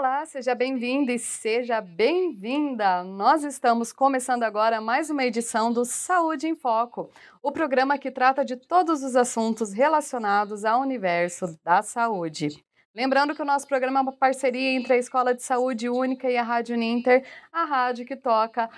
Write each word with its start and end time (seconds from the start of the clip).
Olá, 0.00 0.24
seja 0.24 0.54
bem-vindo 0.54 1.12
e 1.12 1.18
seja 1.18 1.78
bem-vinda! 1.82 3.04
Nós 3.04 3.44
estamos 3.44 3.92
começando 3.92 4.44
agora 4.44 4.80
mais 4.80 5.10
uma 5.10 5.26
edição 5.26 5.70
do 5.70 5.84
Saúde 5.84 6.48
em 6.48 6.56
Foco, 6.56 7.10
o 7.42 7.52
programa 7.52 7.98
que 7.98 8.10
trata 8.10 8.42
de 8.42 8.56
todos 8.56 9.02
os 9.02 9.14
assuntos 9.14 9.74
relacionados 9.74 10.64
ao 10.64 10.80
universo 10.80 11.54
da 11.62 11.82
saúde. 11.82 12.64
Lembrando 12.94 13.34
que 13.34 13.42
o 13.42 13.44
nosso 13.44 13.68
programa 13.68 13.98
é 13.98 14.02
uma 14.02 14.16
parceria 14.16 14.70
entre 14.70 14.94
a 14.94 14.96
Escola 14.96 15.34
de 15.34 15.42
Saúde 15.42 15.90
Única 15.90 16.30
e 16.30 16.38
a 16.38 16.42
Rádio 16.42 16.78
Ninter, 16.78 17.22
a 17.52 17.66
rádio 17.66 18.06
que 18.06 18.16
toca 18.16 18.70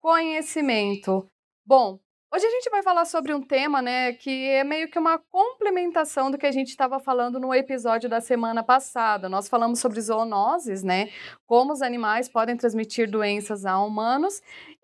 conhecimento. 0.00 1.30
Bom, 1.62 2.00
Hoje 2.32 2.46
a 2.46 2.50
gente 2.50 2.70
vai 2.70 2.80
falar 2.80 3.06
sobre 3.06 3.34
um 3.34 3.42
tema, 3.42 3.82
né, 3.82 4.12
que 4.12 4.50
é 4.50 4.62
meio 4.62 4.88
que 4.88 4.96
uma 4.96 5.18
complementação 5.18 6.30
do 6.30 6.38
que 6.38 6.46
a 6.46 6.52
gente 6.52 6.68
estava 6.68 7.00
falando 7.00 7.40
no 7.40 7.52
episódio 7.52 8.08
da 8.08 8.20
semana 8.20 8.62
passada. 8.62 9.28
Nós 9.28 9.48
falamos 9.48 9.80
sobre 9.80 10.00
zoonoses, 10.00 10.84
né, 10.84 11.10
como 11.44 11.72
os 11.72 11.82
animais 11.82 12.28
podem 12.28 12.56
transmitir 12.56 13.10
doenças 13.10 13.66
a 13.66 13.80
humanos. 13.82 14.40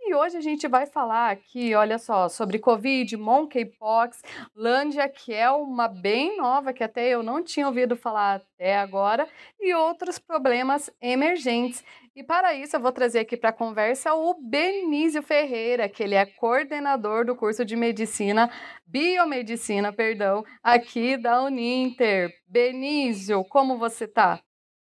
E 0.08 0.14
hoje 0.14 0.36
a 0.36 0.40
gente 0.40 0.68
vai 0.68 0.86
falar 0.86 1.32
aqui, 1.32 1.74
olha 1.74 1.98
só, 1.98 2.28
sobre 2.28 2.60
Covid, 2.60 3.16
Monkeypox, 3.16 4.22
Lândia, 4.54 5.08
que 5.08 5.34
é 5.34 5.50
uma 5.50 5.88
bem 5.88 6.36
nova, 6.36 6.72
que 6.72 6.84
até 6.84 7.08
eu 7.08 7.24
não 7.24 7.42
tinha 7.42 7.66
ouvido 7.66 7.96
falar 7.96 8.36
até 8.36 8.78
agora, 8.78 9.28
e 9.58 9.74
outros 9.74 10.16
problemas 10.16 10.88
emergentes. 11.02 11.82
E 12.14 12.22
para 12.22 12.54
isso 12.54 12.76
eu 12.76 12.80
vou 12.80 12.92
trazer 12.92 13.18
aqui 13.18 13.36
para 13.36 13.50
a 13.50 13.52
conversa 13.52 14.14
o 14.14 14.34
Benício 14.40 15.24
Ferreira, 15.24 15.88
que 15.88 16.04
ele 16.04 16.14
é 16.14 16.24
coordenador 16.24 17.26
do 17.26 17.34
curso 17.34 17.64
de 17.64 17.74
medicina, 17.74 18.48
biomedicina, 18.86 19.92
perdão, 19.92 20.44
aqui 20.62 21.16
da 21.16 21.42
Uninter. 21.42 22.30
Benício, 22.46 23.44
como 23.46 23.76
você 23.76 24.04
está? 24.04 24.40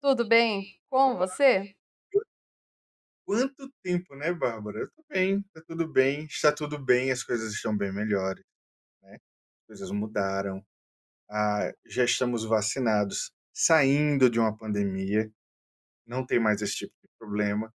Tudo 0.03 0.29
bem 0.29 0.67
com 0.91 1.17
você? 1.17 1.78
Quanto 3.29 3.71
tempo, 3.83 4.17
né, 4.17 4.33
Bárbara? 4.33 4.89
Tô 4.97 5.05
bem, 5.07 5.43
tá 5.53 5.61
tudo 5.61 5.87
bem, 5.87 6.25
está 6.25 6.51
tudo 6.51 6.79
bem, 6.79 7.11
as 7.11 7.23
coisas 7.23 7.53
estão 7.53 7.77
bem 7.77 7.93
melhores, 7.93 8.43
né? 9.03 9.17
As 9.17 9.67
coisas 9.67 9.91
mudaram, 9.91 10.65
ah, 11.31 11.71
já 11.85 12.07
estamos 12.07 12.47
vacinados, 12.47 13.31
saindo 13.53 14.31
de 14.31 14.41
uma 14.41 14.57
pandemia, 14.57 15.31
não 16.07 16.25
tem 16.25 16.41
mais 16.41 16.63
esse 16.63 16.77
tipo 16.77 16.95
de 17.03 17.09
problema. 17.19 17.71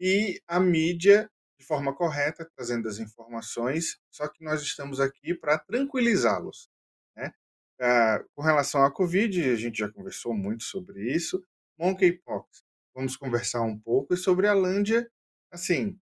E 0.00 0.40
a 0.48 0.58
mídia, 0.58 1.30
de 1.60 1.66
forma 1.66 1.94
correta, 1.94 2.50
trazendo 2.56 2.88
as 2.88 2.98
informações, 2.98 3.98
só 4.10 4.26
que 4.26 4.42
nós 4.42 4.62
estamos 4.62 5.00
aqui 5.00 5.34
para 5.34 5.58
tranquilizá-los. 5.58 6.70
Né? 7.14 7.30
Ah, 7.78 8.24
com 8.34 8.40
relação 8.42 8.82
à 8.82 8.90
Covid, 8.90 9.50
a 9.50 9.56
gente 9.56 9.80
já 9.80 9.92
conversou 9.92 10.32
muito 10.34 10.64
sobre 10.64 11.14
isso. 11.14 11.44
Monkeypox, 11.78 12.64
vamos 12.94 13.16
conversar 13.16 13.62
um 13.62 13.78
pouco. 13.78 14.14
E 14.14 14.16
sobre 14.16 14.46
a 14.46 14.54
Lândia, 14.54 15.10
assim, 15.50 15.98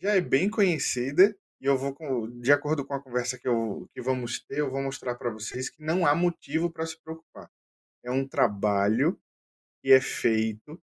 já 0.00 0.14
é 0.14 0.20
bem 0.20 0.48
conhecida. 0.48 1.36
E 1.60 1.66
eu 1.66 1.76
vou, 1.76 1.94
de 2.40 2.52
acordo 2.52 2.86
com 2.86 2.94
a 2.94 3.02
conversa 3.02 3.38
que, 3.38 3.46
eu, 3.46 3.88
que 3.92 4.00
vamos 4.00 4.42
ter, 4.44 4.60
eu 4.60 4.70
vou 4.70 4.82
mostrar 4.82 5.14
para 5.16 5.30
vocês 5.30 5.68
que 5.68 5.82
não 5.82 6.06
há 6.06 6.14
motivo 6.14 6.70
para 6.70 6.86
se 6.86 6.98
preocupar. 7.02 7.50
É 8.02 8.10
um 8.10 8.26
trabalho 8.26 9.20
que 9.82 9.92
é 9.92 10.00
feito 10.00 10.80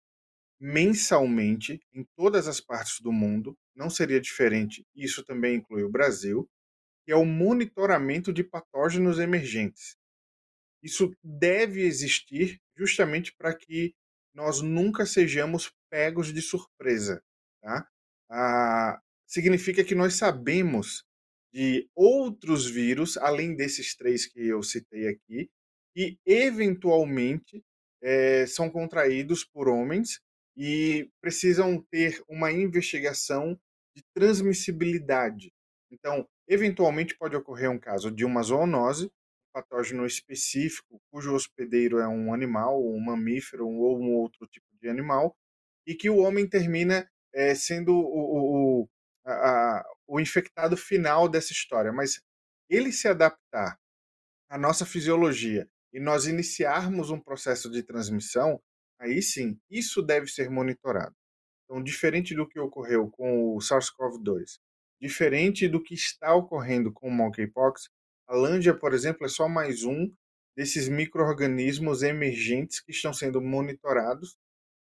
mensalmente 0.61 1.81
em 1.93 2.05
todas 2.17 2.49
as 2.49 2.61
partes 2.61 3.01
do 3.01 3.13
mundo, 3.13 3.57
não 3.75 3.91
seria 3.91 4.21
diferente, 4.21 4.87
isso 4.95 5.25
também 5.25 5.57
inclui 5.57 5.83
o 5.83 5.91
Brasil, 5.91 6.49
que 7.05 7.13
é 7.13 7.17
o 7.17 7.25
monitoramento 7.25 8.33
de 8.33 8.43
patógenos 8.43 9.19
emergentes. 9.19 9.97
Isso 10.83 11.15
deve 11.23 11.83
existir 11.83 12.61
justamente 12.77 13.35
para 13.35 13.55
que 13.55 13.95
nós 14.35 14.61
nunca 14.61 15.07
sejamos 15.07 15.73
pegos 15.91 16.33
de 16.33 16.43
surpresa. 16.43 17.23
Tá? 17.63 17.89
Ah, 18.31 19.01
significa 19.27 19.85
que 19.85 19.95
nós 19.95 20.15
sabemos 20.15 21.05
de 21.53 21.89
outros 21.95 22.69
vírus, 22.69 23.17
além 23.17 23.55
desses 23.55 23.95
três 23.95 24.27
que 24.27 24.45
eu 24.45 24.63
citei 24.63 25.07
aqui, 25.07 25.49
que 25.95 26.19
eventualmente 26.27 27.63
é, 28.03 28.45
são 28.47 28.69
contraídos 28.69 29.45
por 29.45 29.69
homens 29.69 30.21
e 30.57 31.09
precisam 31.21 31.81
ter 31.91 32.23
uma 32.29 32.51
investigação 32.51 33.59
de 33.97 34.03
transmissibilidade. 34.13 35.53
Então, 35.91 36.29
eventualmente 36.49 37.17
pode 37.17 37.37
ocorrer 37.37 37.71
um 37.71 37.79
caso 37.79 38.11
de 38.11 38.25
uma 38.25 38.43
zoonose, 38.43 39.11
patógeno 39.55 40.05
específico, 40.05 41.01
cujo 41.13 41.33
hospedeiro 41.33 42.01
é 42.01 42.09
um 42.09 42.35
animal, 42.35 42.85
um 42.85 43.01
mamífero 43.01 43.69
ou 43.69 43.97
um 43.97 44.13
outro 44.15 44.49
tipo 44.49 44.67
de 44.83 44.89
animal, 44.89 45.37
e 45.87 45.95
que 45.95 46.11
o 46.11 46.19
homem 46.19 46.49
termina 46.49 47.09
é, 47.33 47.55
sendo 47.55 47.95
o, 47.95 48.83
o, 48.83 48.89
a, 49.25 49.85
o 50.09 50.21
infectado 50.21 50.77
final 50.77 51.29
dessa 51.29 51.53
história. 51.53 51.93
Mas 51.93 52.21
ele 52.69 52.91
se 52.91 53.07
adaptar 53.07 53.79
à 54.49 54.59
nossa 54.59 54.85
fisiologia 54.85 55.69
e 55.93 56.01
nós 56.01 56.27
iniciarmos 56.27 57.11
um 57.11 57.21
processo 57.21 57.71
de 57.71 57.83
transmissão, 57.83 58.61
aí 58.99 59.23
sim, 59.23 59.57
isso 59.71 60.03
deve 60.03 60.27
ser 60.27 60.51
monitorado. 60.51 61.15
Então, 61.65 61.83
diferente 61.83 62.35
do 62.35 62.49
que 62.49 62.59
ocorreu 62.59 63.09
com 63.11 63.55
o 63.55 63.59
SARS-CoV-2, 63.59 64.59
diferente 65.01 65.69
do 65.69 65.83
que 65.83 65.95
está 65.95 66.35
ocorrendo 66.35 66.93
com 66.93 67.09
o 67.09 67.13
monkeypox, 67.13 67.89
a 68.27 68.35
lândia, 68.35 68.75
por 68.75 68.95
exemplo, 68.95 69.27
é 69.27 69.29
só 69.29 69.49
mais 69.49 69.85
um 69.85 70.11
desses 70.57 70.89
micro-organismos 70.89 72.03
emergentes 72.03 72.81
que 72.81 72.93
estão 72.93 73.13
sendo 73.13 73.41
monitorados 73.41 74.33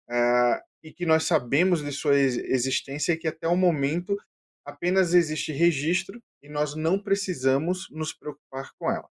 uh, 0.10 0.60
e 0.84 0.92
que 0.92 1.06
nós 1.06 1.26
sabemos 1.26 1.84
de 1.84 1.92
sua 1.92 2.18
existência 2.18 3.14
e 3.14 3.18
que 3.18 3.28
até 3.28 3.48
o 3.48 3.56
momento 3.56 4.18
apenas 4.66 5.14
existe 5.14 5.52
registro 5.52 6.22
e 6.42 6.50
nós 6.50 6.76
não 6.76 7.02
precisamos 7.02 7.88
nos 7.92 8.14
preocupar 8.14 8.72
com 8.78 8.92
ela. 8.92 9.10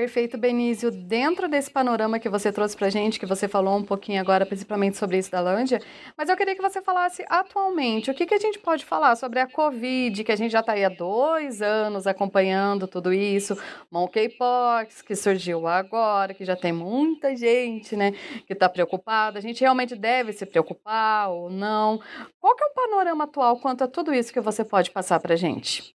Perfeito, 0.00 0.38
Benício. 0.38 0.90
Dentro 0.90 1.46
desse 1.46 1.70
panorama 1.70 2.18
que 2.18 2.30
você 2.30 2.50
trouxe 2.50 2.74
para 2.74 2.88
gente, 2.88 3.20
que 3.20 3.26
você 3.26 3.46
falou 3.46 3.76
um 3.76 3.84
pouquinho 3.84 4.18
agora, 4.18 4.46
principalmente 4.46 4.96
sobre 4.96 5.18
isso 5.18 5.30
da 5.30 5.42
Lândia, 5.42 5.78
mas 6.16 6.30
eu 6.30 6.38
queria 6.38 6.56
que 6.56 6.62
você 6.62 6.80
falasse 6.80 7.22
atualmente 7.28 8.10
o 8.10 8.14
que, 8.14 8.24
que 8.24 8.32
a 8.32 8.38
gente 8.38 8.58
pode 8.58 8.82
falar 8.82 9.14
sobre 9.14 9.40
a 9.40 9.46
Covid, 9.46 10.24
que 10.24 10.32
a 10.32 10.36
gente 10.36 10.52
já 10.52 10.60
está 10.60 10.72
aí 10.72 10.86
há 10.86 10.88
dois 10.88 11.60
anos 11.60 12.06
acompanhando 12.06 12.88
tudo 12.88 13.12
isso, 13.12 13.58
Monkeypox, 13.90 15.02
que 15.02 15.14
surgiu 15.14 15.66
agora, 15.66 16.32
que 16.32 16.46
já 16.46 16.56
tem 16.56 16.72
muita 16.72 17.36
gente, 17.36 17.94
né, 17.94 18.12
que 18.46 18.54
está 18.54 18.70
preocupada. 18.70 19.38
A 19.38 19.42
gente 19.42 19.60
realmente 19.60 19.94
deve 19.94 20.32
se 20.32 20.46
preocupar 20.46 21.28
ou 21.28 21.50
não? 21.50 22.00
Qual 22.40 22.56
que 22.56 22.64
é 22.64 22.66
o 22.68 22.72
panorama 22.72 23.24
atual 23.24 23.58
quanto 23.58 23.84
a 23.84 23.86
tudo 23.86 24.14
isso 24.14 24.32
que 24.32 24.40
você 24.40 24.64
pode 24.64 24.90
passar 24.90 25.20
para 25.20 25.36
gente? 25.36 25.94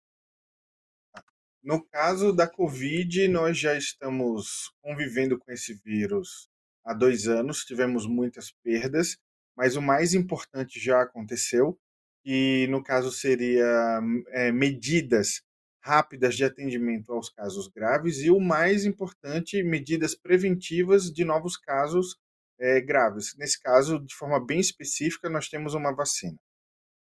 No 1.65 1.83
caso 1.83 2.31
da 2.31 2.47
Covid, 2.47 3.27
nós 3.27 3.57
já 3.57 3.75
estamos 3.75 4.71
convivendo 4.83 5.35
com 5.39 5.51
esse 5.51 5.73
vírus 5.73 6.47
há 6.85 6.93
dois 6.93 7.27
anos, 7.27 7.65
tivemos 7.65 8.05
muitas 8.05 8.51
perdas, 8.63 9.17
mas 9.57 9.75
o 9.75 9.81
mais 9.81 10.13
importante 10.13 10.79
já 10.79 11.01
aconteceu, 11.01 11.75
e 12.23 12.67
no 12.69 12.83
caso 12.83 13.11
seria 13.11 13.99
é, 14.27 14.51
medidas 14.51 15.41
rápidas 15.81 16.35
de 16.35 16.45
atendimento 16.45 17.11
aos 17.11 17.31
casos 17.31 17.67
graves 17.67 18.19
e 18.19 18.29
o 18.29 18.39
mais 18.39 18.85
importante, 18.85 19.63
medidas 19.63 20.13
preventivas 20.13 21.11
de 21.11 21.25
novos 21.25 21.57
casos 21.57 22.15
é, 22.59 22.79
graves. 22.79 23.35
Nesse 23.39 23.59
caso, 23.59 23.97
de 24.05 24.13
forma 24.13 24.39
bem 24.39 24.59
específica, 24.59 25.31
nós 25.31 25.49
temos 25.49 25.73
uma 25.73 25.91
vacina. 25.91 26.37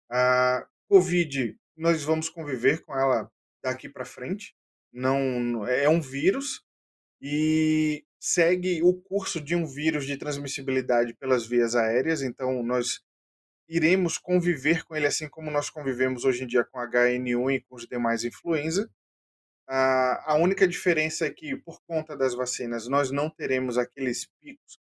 A 0.09 0.67
Covid, 0.87 1.55
nós 1.77 2.03
vamos 2.03 2.29
conviver 2.29 2.83
com 2.83 2.97
ela 2.97 3.31
daqui 3.63 3.89
para 3.89 4.05
frente. 4.05 4.55
Não 4.91 5.67
é 5.67 5.87
um 5.87 6.01
vírus 6.01 6.63
e 7.21 8.03
segue 8.19 8.81
o 8.83 8.93
curso 8.93 9.39
de 9.39 9.55
um 9.55 9.65
vírus 9.65 10.05
de 10.05 10.17
transmissibilidade 10.17 11.13
pelas 11.13 11.45
vias 11.45 11.75
aéreas, 11.75 12.21
então 12.21 12.63
nós 12.63 13.01
iremos 13.67 14.17
conviver 14.17 14.83
com 14.83 14.95
ele 14.95 15.05
assim 15.05 15.29
como 15.29 15.51
nós 15.51 15.69
convivemos 15.69 16.25
hoje 16.25 16.43
em 16.43 16.47
dia 16.47 16.65
com 16.65 16.79
HN1 16.79 17.55
e 17.55 17.61
com 17.61 17.75
os 17.75 17.85
demais 17.85 18.23
influenza. 18.23 18.89
A, 19.67 20.33
a 20.33 20.35
única 20.35 20.67
diferença 20.67 21.27
é 21.27 21.29
que, 21.29 21.55
por 21.55 21.79
conta 21.83 22.17
das 22.17 22.33
vacinas, 22.33 22.87
nós 22.87 23.11
não 23.11 23.29
teremos 23.29 23.77
aqueles 23.77 24.25
picos 24.41 24.79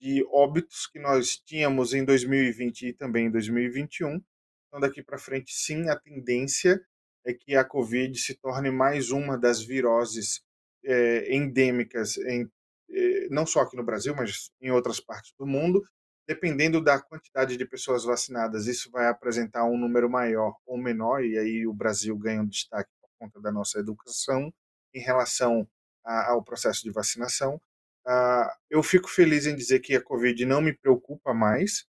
de 0.00 0.24
óbitos 0.30 0.86
que 0.86 1.00
nós 1.00 1.36
tínhamos 1.38 1.92
em 1.92 2.04
2020 2.04 2.86
e 2.86 2.92
também 2.92 3.26
em 3.26 3.30
2021. 3.32 4.22
Então, 4.68 4.78
daqui 4.78 5.02
para 5.02 5.18
frente, 5.18 5.52
sim, 5.52 5.88
a 5.88 5.98
tendência 5.98 6.80
é 7.26 7.34
que 7.34 7.54
a 7.54 7.64
Covid 7.64 8.18
se 8.18 8.34
torne 8.34 8.70
mais 8.70 9.10
uma 9.10 9.36
das 9.36 9.62
viroses 9.62 10.42
é, 10.84 11.34
endêmicas, 11.34 12.16
em, 12.18 12.50
é, 12.90 13.28
não 13.30 13.46
só 13.46 13.60
aqui 13.60 13.76
no 13.76 13.84
Brasil, 13.84 14.14
mas 14.14 14.50
em 14.60 14.70
outras 14.70 15.00
partes 15.00 15.34
do 15.38 15.46
mundo. 15.46 15.82
Dependendo 16.26 16.82
da 16.82 17.00
quantidade 17.00 17.56
de 17.56 17.64
pessoas 17.64 18.04
vacinadas, 18.04 18.66
isso 18.66 18.90
vai 18.90 19.08
apresentar 19.08 19.64
um 19.64 19.78
número 19.78 20.10
maior 20.10 20.54
ou 20.66 20.76
menor, 20.76 21.24
e 21.24 21.38
aí 21.38 21.66
o 21.66 21.72
Brasil 21.72 22.16
ganha 22.18 22.42
um 22.42 22.46
destaque 22.46 22.90
por 23.00 23.08
conta 23.18 23.40
da 23.40 23.50
nossa 23.50 23.78
educação 23.78 24.52
em 24.94 25.00
relação 25.00 25.66
a, 26.04 26.32
ao 26.32 26.44
processo 26.44 26.82
de 26.82 26.90
vacinação. 26.90 27.60
Uh, 28.06 28.48
eu 28.70 28.82
fico 28.82 29.08
feliz 29.08 29.46
em 29.46 29.56
dizer 29.56 29.80
que 29.80 29.94
a 29.94 30.02
Covid 30.02 30.44
não 30.44 30.60
me 30.60 30.74
preocupa 30.74 31.32
mais. 31.32 31.86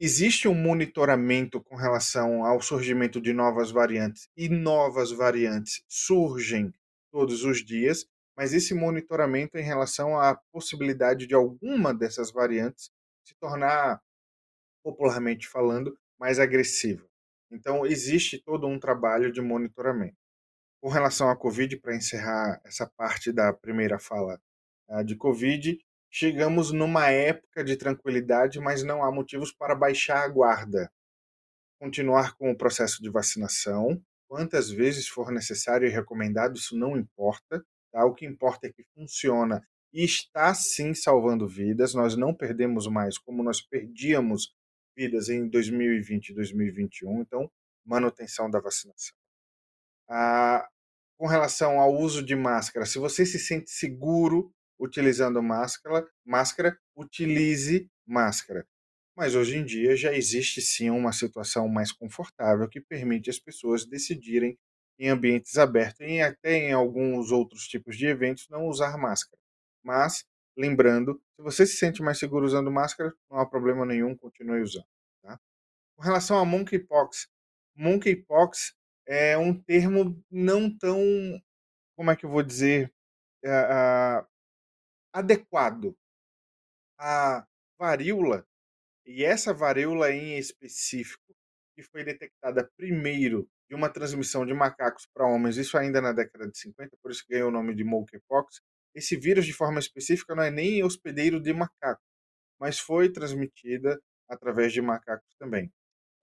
Existe 0.00 0.46
um 0.46 0.54
monitoramento 0.54 1.60
com 1.60 1.74
relação 1.74 2.44
ao 2.44 2.62
surgimento 2.62 3.20
de 3.20 3.32
novas 3.32 3.72
variantes, 3.72 4.28
e 4.36 4.48
novas 4.48 5.10
variantes 5.10 5.82
surgem 5.88 6.72
todos 7.10 7.42
os 7.42 7.64
dias, 7.64 8.06
mas 8.36 8.54
esse 8.54 8.74
monitoramento 8.74 9.58
em 9.58 9.62
relação 9.62 10.16
à 10.16 10.36
possibilidade 10.52 11.26
de 11.26 11.34
alguma 11.34 11.92
dessas 11.92 12.30
variantes 12.30 12.92
se 13.24 13.34
tornar, 13.40 14.00
popularmente 14.84 15.48
falando, 15.48 15.98
mais 16.16 16.38
agressiva. 16.38 17.04
Então, 17.50 17.84
existe 17.84 18.38
todo 18.38 18.68
um 18.68 18.78
trabalho 18.78 19.32
de 19.32 19.40
monitoramento. 19.40 20.16
Com 20.80 20.90
relação 20.90 21.28
à 21.28 21.36
Covid, 21.36 21.76
para 21.78 21.96
encerrar 21.96 22.60
essa 22.64 22.86
parte 22.96 23.32
da 23.32 23.52
primeira 23.52 23.98
fala 23.98 24.40
uh, 24.88 25.02
de 25.02 25.16
Covid, 25.16 25.76
chegamos 26.10 26.72
numa 26.72 27.10
época 27.10 27.64
de 27.64 27.76
tranquilidade, 27.76 28.58
mas 28.60 28.82
não 28.82 29.02
há 29.02 29.12
motivos 29.12 29.52
para 29.52 29.74
baixar 29.74 30.24
a 30.24 30.28
guarda. 30.28 30.90
Continuar 31.80 32.36
com 32.36 32.50
o 32.50 32.56
processo 32.56 33.02
de 33.02 33.10
vacinação, 33.10 34.02
quantas 34.28 34.70
vezes 34.70 35.08
for 35.08 35.30
necessário 35.30 35.86
e 35.86 35.90
recomendado, 35.90 36.56
isso 36.56 36.76
não 36.76 36.96
importa. 36.96 37.64
Tá? 37.92 38.04
O 38.04 38.14
que 38.14 38.26
importa 38.26 38.66
é 38.66 38.72
que 38.72 38.84
funciona 38.94 39.62
e 39.92 40.04
está 40.04 40.54
sim 40.54 40.94
salvando 40.94 41.48
vidas. 41.48 41.94
Nós 41.94 42.16
não 42.16 42.34
perdemos 42.34 42.86
mais 42.86 43.18
como 43.18 43.42
nós 43.42 43.60
perdíamos 43.60 44.54
vidas 44.96 45.28
em 45.28 45.48
2020 45.48 46.30
e 46.30 46.34
2021. 46.34 47.20
Então, 47.20 47.50
manutenção 47.84 48.50
da 48.50 48.60
vacinação. 48.60 49.14
Ah, 50.08 50.68
com 51.16 51.26
relação 51.26 51.80
ao 51.80 51.94
uso 51.94 52.22
de 52.22 52.36
máscara, 52.36 52.86
se 52.86 52.98
você 52.98 53.24
se 53.24 53.38
sente 53.38 53.70
seguro 53.70 54.52
utilizando 54.78 55.42
máscara, 55.42 56.08
máscara, 56.24 56.78
utilize 56.96 57.90
máscara. 58.06 58.66
Mas 59.16 59.34
hoje 59.34 59.56
em 59.56 59.64
dia 59.64 59.96
já 59.96 60.12
existe 60.12 60.60
sim 60.60 60.90
uma 60.90 61.12
situação 61.12 61.68
mais 61.68 61.90
confortável 61.90 62.68
que 62.68 62.80
permite 62.80 63.28
as 63.28 63.38
pessoas 63.38 63.84
decidirem 63.84 64.56
em 64.98 65.08
ambientes 65.08 65.58
abertos 65.58 66.00
e 66.00 66.20
até 66.20 66.54
em 66.54 66.72
alguns 66.72 67.30
outros 67.30 67.66
tipos 67.66 67.96
de 67.96 68.06
eventos 68.06 68.48
não 68.48 68.66
usar 68.66 68.96
máscara. 68.96 69.40
Mas, 69.82 70.24
lembrando, 70.56 71.20
se 71.36 71.42
você 71.42 71.66
se 71.66 71.76
sente 71.76 72.02
mais 72.02 72.18
seguro 72.18 72.44
usando 72.44 72.70
máscara, 72.70 73.12
não 73.30 73.38
há 73.38 73.46
problema 73.46 73.86
nenhum, 73.86 74.16
continue 74.16 74.60
usando. 74.60 74.86
Tá? 75.22 75.38
Com 75.96 76.02
relação 76.02 76.38
a 76.38 76.44
monkeypox, 76.44 77.28
monkeypox 77.76 78.74
é 79.06 79.38
um 79.38 79.54
termo 79.54 80.22
não 80.30 80.70
tão, 80.76 81.00
como 81.96 82.10
é 82.10 82.16
que 82.16 82.26
eu 82.26 82.30
vou 82.30 82.42
dizer, 82.42 82.92
uh, 83.44 84.26
adequado. 85.18 85.96
A 86.98 87.46
varíola, 87.78 88.46
e 89.06 89.24
essa 89.24 89.52
varíola 89.54 90.10
em 90.12 90.38
específico, 90.38 91.34
que 91.74 91.82
foi 91.82 92.04
detectada 92.04 92.68
primeiro 92.76 93.48
de 93.68 93.74
uma 93.74 93.88
transmissão 93.88 94.44
de 94.44 94.52
macacos 94.52 95.06
para 95.14 95.26
homens, 95.26 95.56
isso 95.56 95.76
ainda 95.78 96.00
na 96.00 96.12
década 96.12 96.48
de 96.48 96.58
50, 96.58 96.96
por 97.02 97.10
isso 97.10 97.24
ganhou 97.28 97.48
o 97.48 97.52
nome 97.52 97.74
de 97.74 97.84
monkeypox. 97.84 98.60
Esse 98.94 99.16
vírus, 99.16 99.46
de 99.46 99.52
forma 99.52 99.78
específica, 99.78 100.34
não 100.34 100.42
é 100.42 100.50
nem 100.50 100.82
hospedeiro 100.82 101.40
de 101.40 101.52
macaco, 101.52 102.02
mas 102.58 102.80
foi 102.80 103.12
transmitida 103.12 104.00
através 104.28 104.72
de 104.72 104.80
macacos 104.80 105.34
também. 105.38 105.72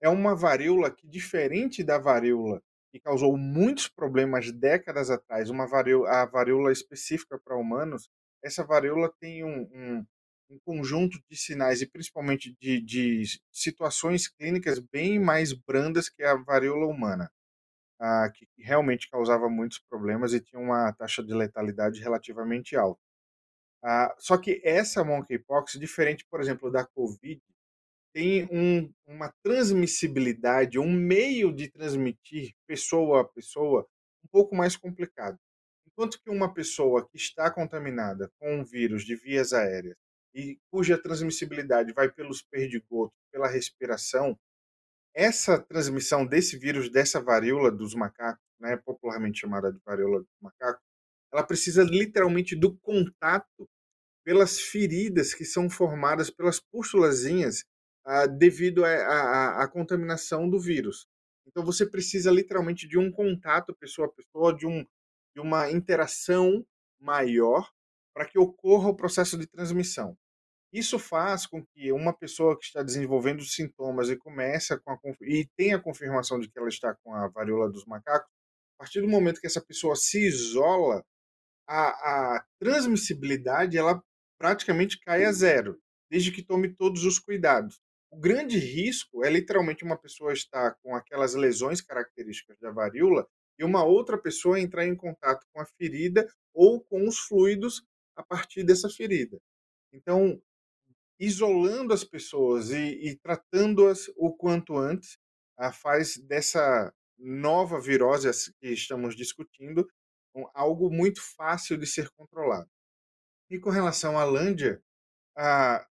É 0.02 0.08
uma 0.08 0.34
varíola 0.34 0.90
que, 0.90 1.06
diferente 1.06 1.82
da 1.82 1.98
varíola 1.98 2.62
que 2.92 3.00
causou 3.00 3.36
muitos 3.36 3.88
problemas 3.88 4.50
décadas 4.50 5.10
atrás, 5.10 5.50
uma 5.50 5.66
varíola, 5.66 6.10
a 6.10 6.26
varíola 6.26 6.72
específica 6.72 7.38
para 7.38 7.56
humanos, 7.56 8.08
essa 8.46 8.64
varíola 8.64 9.12
tem 9.20 9.44
um, 9.44 9.62
um, 9.72 10.06
um 10.50 10.58
conjunto 10.60 11.18
de 11.28 11.36
sinais 11.36 11.82
e 11.82 11.86
principalmente 11.86 12.56
de, 12.60 12.80
de, 12.80 13.24
situações 13.52 14.28
clínicas 14.28 14.78
bem 14.78 15.18
mais 15.18 15.52
brandas 15.52 16.08
que 16.08 16.22
a 16.22 16.36
varíola 16.36 16.86
humana, 16.86 17.30
ah, 18.00 18.30
que 18.32 18.48
realmente 18.56 19.10
causava 19.10 19.48
muitos 19.48 19.78
problemas 19.78 20.32
e 20.32 20.40
tinha 20.40 20.60
uma 20.60 20.92
taxa 20.92 21.22
de 21.22 21.34
letalidade 21.34 22.00
relativamente 22.00 22.76
alta. 22.76 23.00
Ah, 23.82 24.14
só 24.18 24.38
que 24.38 24.60
essa 24.64 25.04
monkeypox, 25.04 25.72
diferente, 25.78 26.26
por 26.30 26.40
exemplo, 26.40 26.70
da 26.70 26.84
Covid, 26.84 27.42
tem 28.12 28.48
um, 28.50 28.92
uma 29.06 29.32
transmissibilidade, 29.42 30.78
um 30.78 30.90
meio 30.90 31.52
de 31.52 31.68
transmitir 31.68 32.54
pessoa 32.66 33.20
a 33.20 33.24
pessoa 33.24 33.86
um 34.24 34.28
pouco 34.28 34.54
mais 34.56 34.76
complicado. 34.76 35.38
Enquanto 35.96 36.20
que 36.22 36.28
uma 36.28 36.52
pessoa 36.52 37.08
que 37.08 37.16
está 37.16 37.50
contaminada 37.50 38.30
com 38.38 38.60
um 38.60 38.62
vírus 38.62 39.02
de 39.02 39.16
vias 39.16 39.54
aéreas 39.54 39.96
e 40.34 40.60
cuja 40.70 40.98
transmissibilidade 40.98 41.94
vai 41.94 42.12
pelos 42.12 42.42
perdigotos, 42.42 43.16
pela 43.32 43.48
respiração, 43.48 44.38
essa 45.14 45.58
transmissão 45.58 46.26
desse 46.26 46.58
vírus, 46.58 46.90
dessa 46.90 47.18
varíola 47.18 47.70
dos 47.70 47.94
macacos, 47.94 48.44
né, 48.60 48.76
popularmente 48.76 49.40
chamada 49.40 49.72
de 49.72 49.78
varíola 49.86 50.18
dos 50.18 50.36
macacos, 50.38 50.82
ela 51.32 51.42
precisa 51.42 51.82
literalmente 51.82 52.54
do 52.54 52.76
contato 52.76 53.66
pelas 54.22 54.60
feridas 54.60 55.32
que 55.32 55.46
são 55.46 55.70
formadas 55.70 56.28
pelas 56.28 56.60
pústulazinhas 56.60 57.64
ah, 58.04 58.26
devido 58.26 58.84
à 58.84 59.66
contaminação 59.72 60.46
do 60.46 60.60
vírus. 60.60 61.06
Então 61.46 61.64
você 61.64 61.86
precisa 61.86 62.30
literalmente 62.30 62.86
de 62.86 62.98
um 62.98 63.10
contato 63.10 63.74
pessoa 63.74 64.08
a 64.08 64.10
pessoa, 64.10 64.54
de 64.54 64.66
um 64.66 64.84
de 65.36 65.40
uma 65.40 65.70
interação 65.70 66.66
maior 66.98 67.70
para 68.14 68.26
que 68.26 68.38
ocorra 68.38 68.88
o 68.88 68.96
processo 68.96 69.36
de 69.36 69.46
transmissão. 69.46 70.16
Isso 70.72 70.98
faz 70.98 71.46
com 71.46 71.62
que 71.62 71.92
uma 71.92 72.16
pessoa 72.16 72.58
que 72.58 72.64
está 72.64 72.82
desenvolvendo 72.82 73.44
sintomas 73.44 74.08
e 74.08 74.16
começa 74.16 74.78
com 74.78 74.90
a, 74.90 74.98
e 75.20 75.46
tem 75.54 75.74
a 75.74 75.78
confirmação 75.78 76.40
de 76.40 76.48
que 76.48 76.58
ela 76.58 76.70
está 76.70 76.94
com 77.04 77.14
a 77.14 77.28
varíola 77.28 77.70
dos 77.70 77.84
macacos, 77.84 78.30
a 78.76 78.78
partir 78.78 79.02
do 79.02 79.08
momento 79.08 79.38
que 79.38 79.46
essa 79.46 79.60
pessoa 79.60 79.94
se 79.94 80.26
isola, 80.26 81.04
a, 81.68 82.36
a 82.36 82.44
transmissibilidade 82.58 83.76
ela 83.76 84.02
praticamente 84.38 84.98
cai 85.00 85.24
a 85.24 85.32
zero, 85.32 85.78
desde 86.10 86.32
que 86.32 86.42
tome 86.42 86.74
todos 86.74 87.04
os 87.04 87.18
cuidados. 87.18 87.78
O 88.10 88.18
grande 88.18 88.58
risco 88.58 89.22
é 89.22 89.28
literalmente 89.28 89.84
uma 89.84 89.98
pessoa 89.98 90.32
estar 90.32 90.76
com 90.82 90.96
aquelas 90.96 91.34
lesões 91.34 91.82
características 91.82 92.58
da 92.58 92.70
varíola 92.70 93.26
e 93.58 93.64
uma 93.64 93.84
outra 93.84 94.18
pessoa 94.18 94.60
entrar 94.60 94.86
em 94.86 94.94
contato 94.94 95.46
com 95.52 95.60
a 95.60 95.66
ferida 95.66 96.26
ou 96.54 96.82
com 96.84 97.06
os 97.06 97.18
fluidos 97.18 97.84
a 98.14 98.22
partir 98.22 98.64
dessa 98.64 98.88
ferida. 98.88 99.38
Então, 99.92 100.40
isolando 101.18 101.92
as 101.92 102.04
pessoas 102.04 102.70
e, 102.70 103.08
e 103.08 103.16
tratando-as 103.16 104.10
o 104.16 104.32
quanto 104.34 104.76
antes, 104.76 105.18
faz 105.72 106.18
dessa 106.18 106.92
nova 107.18 107.80
virose 107.80 108.28
que 108.60 108.68
estamos 108.68 109.16
discutindo 109.16 109.88
algo 110.52 110.90
muito 110.90 111.20
fácil 111.36 111.78
de 111.78 111.86
ser 111.86 112.10
controlado. 112.10 112.68
E 113.50 113.58
com 113.58 113.70
relação 113.70 114.18
à 114.18 114.24
Lândia, 114.24 114.82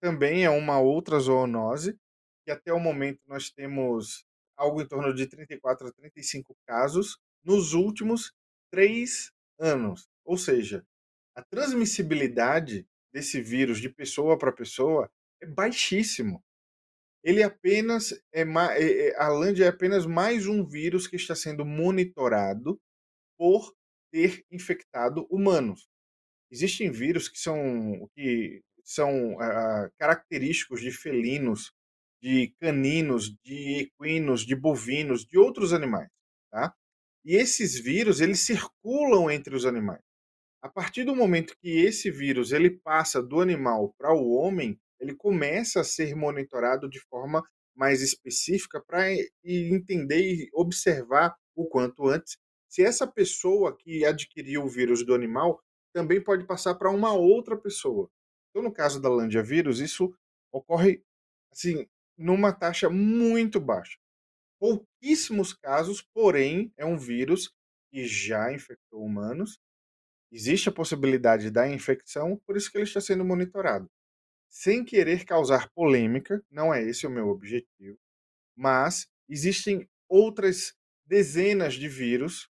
também 0.00 0.45
é 0.45 0.50
uma 0.50 0.81
outra 0.81 1.19
zoonose, 1.19 1.99
que 2.45 2.50
até 2.50 2.73
o 2.73 2.79
momento 2.79 3.21
nós 3.27 3.50
temos 3.50 4.25
algo 4.57 4.81
em 4.81 4.87
torno 4.87 5.15
de 5.15 5.27
34 5.27 5.88
a 5.88 5.93
35 5.93 6.57
casos, 6.67 7.19
nos 7.45 7.73
últimos 7.73 8.33
três 8.71 9.33
anos. 9.59 10.09
Ou 10.25 10.37
seja, 10.37 10.85
a 11.35 11.42
transmissibilidade 11.42 12.87
desse 13.12 13.40
vírus 13.40 13.80
de 13.80 13.88
pessoa 13.88 14.37
para 14.38 14.52
pessoa 14.52 15.11
é 15.40 15.47
baixíssimo. 15.47 16.42
Ele 17.23 17.42
apenas 17.42 18.12
é, 18.33 18.42
é, 18.42 19.09
é 19.09 19.16
a 19.21 19.28
Lândia 19.28 19.64
é 19.64 19.68
apenas 19.68 20.07
mais 20.07 20.47
um 20.47 20.64
vírus 20.64 21.07
que 21.07 21.16
está 21.16 21.35
sendo 21.35 21.64
monitorado 21.64 22.80
por 23.37 23.75
ter 24.11 24.45
infectado 24.50 25.26
humanos. 25.30 25.88
Existem 26.50 26.90
vírus 26.90 27.28
que 27.28 27.38
são 27.38 28.09
que 28.14 28.62
são 28.85 29.35
uh, 29.35 29.90
característicos 29.99 30.80
de 30.80 30.90
felinos, 30.90 31.73
de 32.23 32.54
caninos, 32.59 33.37
de 33.45 33.90
equinos, 34.00 34.47
de 34.47 34.57
bovinos, 34.57 35.26
de 35.26 35.37
outros 35.38 35.75
animais, 35.75 36.09
tá? 36.50 36.75
E 37.28 37.37
esses 37.37 37.78
vírus, 37.78 38.23
eles 38.23 38.40
circulam 38.40 39.30
entre 39.30 39.54
os 39.54 39.66
animais. 39.66 40.00
A 40.62 40.68
partir 40.70 41.04
do 41.04 41.14
momento 41.14 41.54
que 41.58 41.68
esse 41.85 42.11
vírus 42.11 42.52
ele 42.52 42.70
passa 42.70 43.23
do 43.23 43.42
animal 43.42 43.94
para 43.99 44.14
o 44.14 44.30
homem, 44.30 44.80
ele 44.99 45.14
começa 45.14 45.82
a 45.82 45.85
ser 45.85 46.16
monitorado 46.16 46.88
de 46.88 46.99
forma 46.99 47.47
mais 47.76 48.00
específica 48.00 48.82
para 48.82 49.12
entender 49.44 50.23
e 50.23 50.49
observar 50.54 51.37
o 51.54 51.66
quanto 51.66 52.08
antes 52.08 52.38
se 52.66 52.82
essa 52.82 53.06
pessoa 53.06 53.76
que 53.76 54.06
adquiriu 54.06 54.64
o 54.64 54.70
vírus 54.70 55.04
do 55.04 55.14
animal 55.14 55.62
também 55.92 56.25
pode 56.25 56.47
passar 56.47 56.76
para 56.76 56.90
uma 56.90 57.12
outra 57.12 57.58
pessoa. 57.58 58.11
Então, 58.49 58.62
no 58.62 58.73
caso 58.73 59.02
da 59.02 59.11
Landia 59.11 59.42
vírus, 59.42 59.80
isso 59.80 60.14
ocorre 60.50 61.04
assim 61.52 61.87
numa 62.16 62.54
taxa 62.54 62.88
muito 62.88 63.61
baixa 63.61 63.99
pouquíssimos 65.00 65.52
casos, 65.52 66.02
porém 66.14 66.73
é 66.76 66.85
um 66.85 66.99
vírus 66.99 67.52
que 67.90 68.07
já 68.07 68.52
infectou 68.52 69.02
humanos 69.02 69.59
existe 70.31 70.69
a 70.69 70.73
possibilidade 70.73 71.50
da 71.50 71.69
infecção, 71.69 72.37
por 72.47 72.57
isso 72.57 72.71
que 72.71 72.76
ele 72.76 72.85
está 72.85 73.00
sendo 73.00 73.25
monitorado. 73.25 73.90
Sem 74.50 74.85
querer 74.85 75.25
causar 75.25 75.71
polêmica, 75.71 76.43
não 76.50 76.73
é 76.73 76.83
esse 76.83 77.07
o 77.07 77.11
meu 77.11 77.28
objetivo, 77.28 77.99
mas 78.57 79.07
existem 79.28 79.88
outras 80.09 80.75
dezenas 81.07 81.75
de 81.75 81.88
vírus 81.88 82.49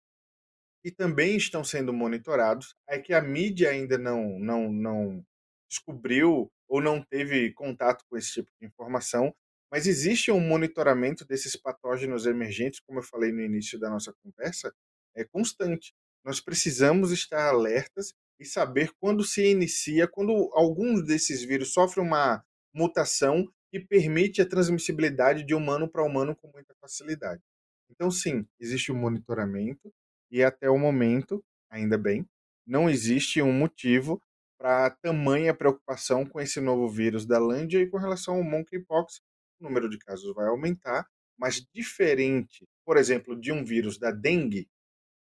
que 0.81 0.91
também 0.91 1.35
estão 1.35 1.63
sendo 1.63 1.91
monitorados, 1.91 2.73
é 2.87 2.99
que 2.99 3.13
a 3.13 3.21
mídia 3.21 3.69
ainda 3.69 3.97
não, 3.97 4.39
não, 4.39 4.71
não 4.71 5.25
descobriu 5.69 6.49
ou 6.69 6.81
não 6.81 7.03
teve 7.03 7.51
contato 7.53 8.05
com 8.09 8.17
esse 8.17 8.33
tipo 8.33 8.49
de 8.59 8.65
informação, 8.65 9.33
mas 9.71 9.87
existe 9.87 10.31
um 10.31 10.39
monitoramento 10.39 11.25
desses 11.25 11.55
patógenos 11.55 12.25
emergentes, 12.25 12.79
como 12.79 12.99
eu 12.99 13.03
falei 13.03 13.31
no 13.31 13.41
início 13.41 13.79
da 13.79 13.89
nossa 13.89 14.13
conversa, 14.23 14.73
é 15.15 15.23
constante. 15.23 15.93
Nós 16.23 16.39
precisamos 16.39 17.11
estar 17.11 17.49
alertas 17.49 18.13
e 18.39 18.45
saber 18.45 18.91
quando 18.99 19.23
se 19.23 19.45
inicia, 19.45 20.07
quando 20.07 20.49
alguns 20.53 21.03
desses 21.03 21.43
vírus 21.43 21.73
sofrem 21.73 22.05
uma 22.05 22.43
mutação 22.73 23.47
que 23.71 23.79
permite 23.79 24.41
a 24.41 24.45
transmissibilidade 24.45 25.43
de 25.43 25.53
humano 25.53 25.87
para 25.87 26.03
humano 26.03 26.35
com 26.35 26.49
muita 26.51 26.73
facilidade. 26.81 27.41
Então, 27.89 28.09
sim, 28.09 28.47
existe 28.59 28.91
um 28.91 28.95
monitoramento 28.95 29.93
e 30.31 30.43
até 30.43 30.69
o 30.69 30.77
momento, 30.77 31.43
ainda 31.69 31.97
bem, 31.97 32.25
não 32.65 32.89
existe 32.89 33.41
um 33.41 33.51
motivo 33.51 34.21
para 34.57 34.89
tamanha 34.89 35.53
preocupação 35.53 36.25
com 36.25 36.39
esse 36.39 36.59
novo 36.59 36.87
vírus 36.89 37.25
da 37.25 37.39
Lândia 37.39 37.79
e 37.79 37.87
com 37.87 37.97
relação 37.97 38.35
ao 38.35 38.43
monkeypox. 38.43 39.21
O 39.59 39.63
número 39.63 39.89
de 39.89 39.97
casos 39.97 40.33
vai 40.33 40.47
aumentar, 40.47 41.07
mas 41.37 41.65
diferente, 41.73 42.67
por 42.85 42.97
exemplo, 42.97 43.39
de 43.39 43.51
um 43.51 43.63
vírus 43.63 43.97
da 43.97 44.11
dengue, 44.11 44.69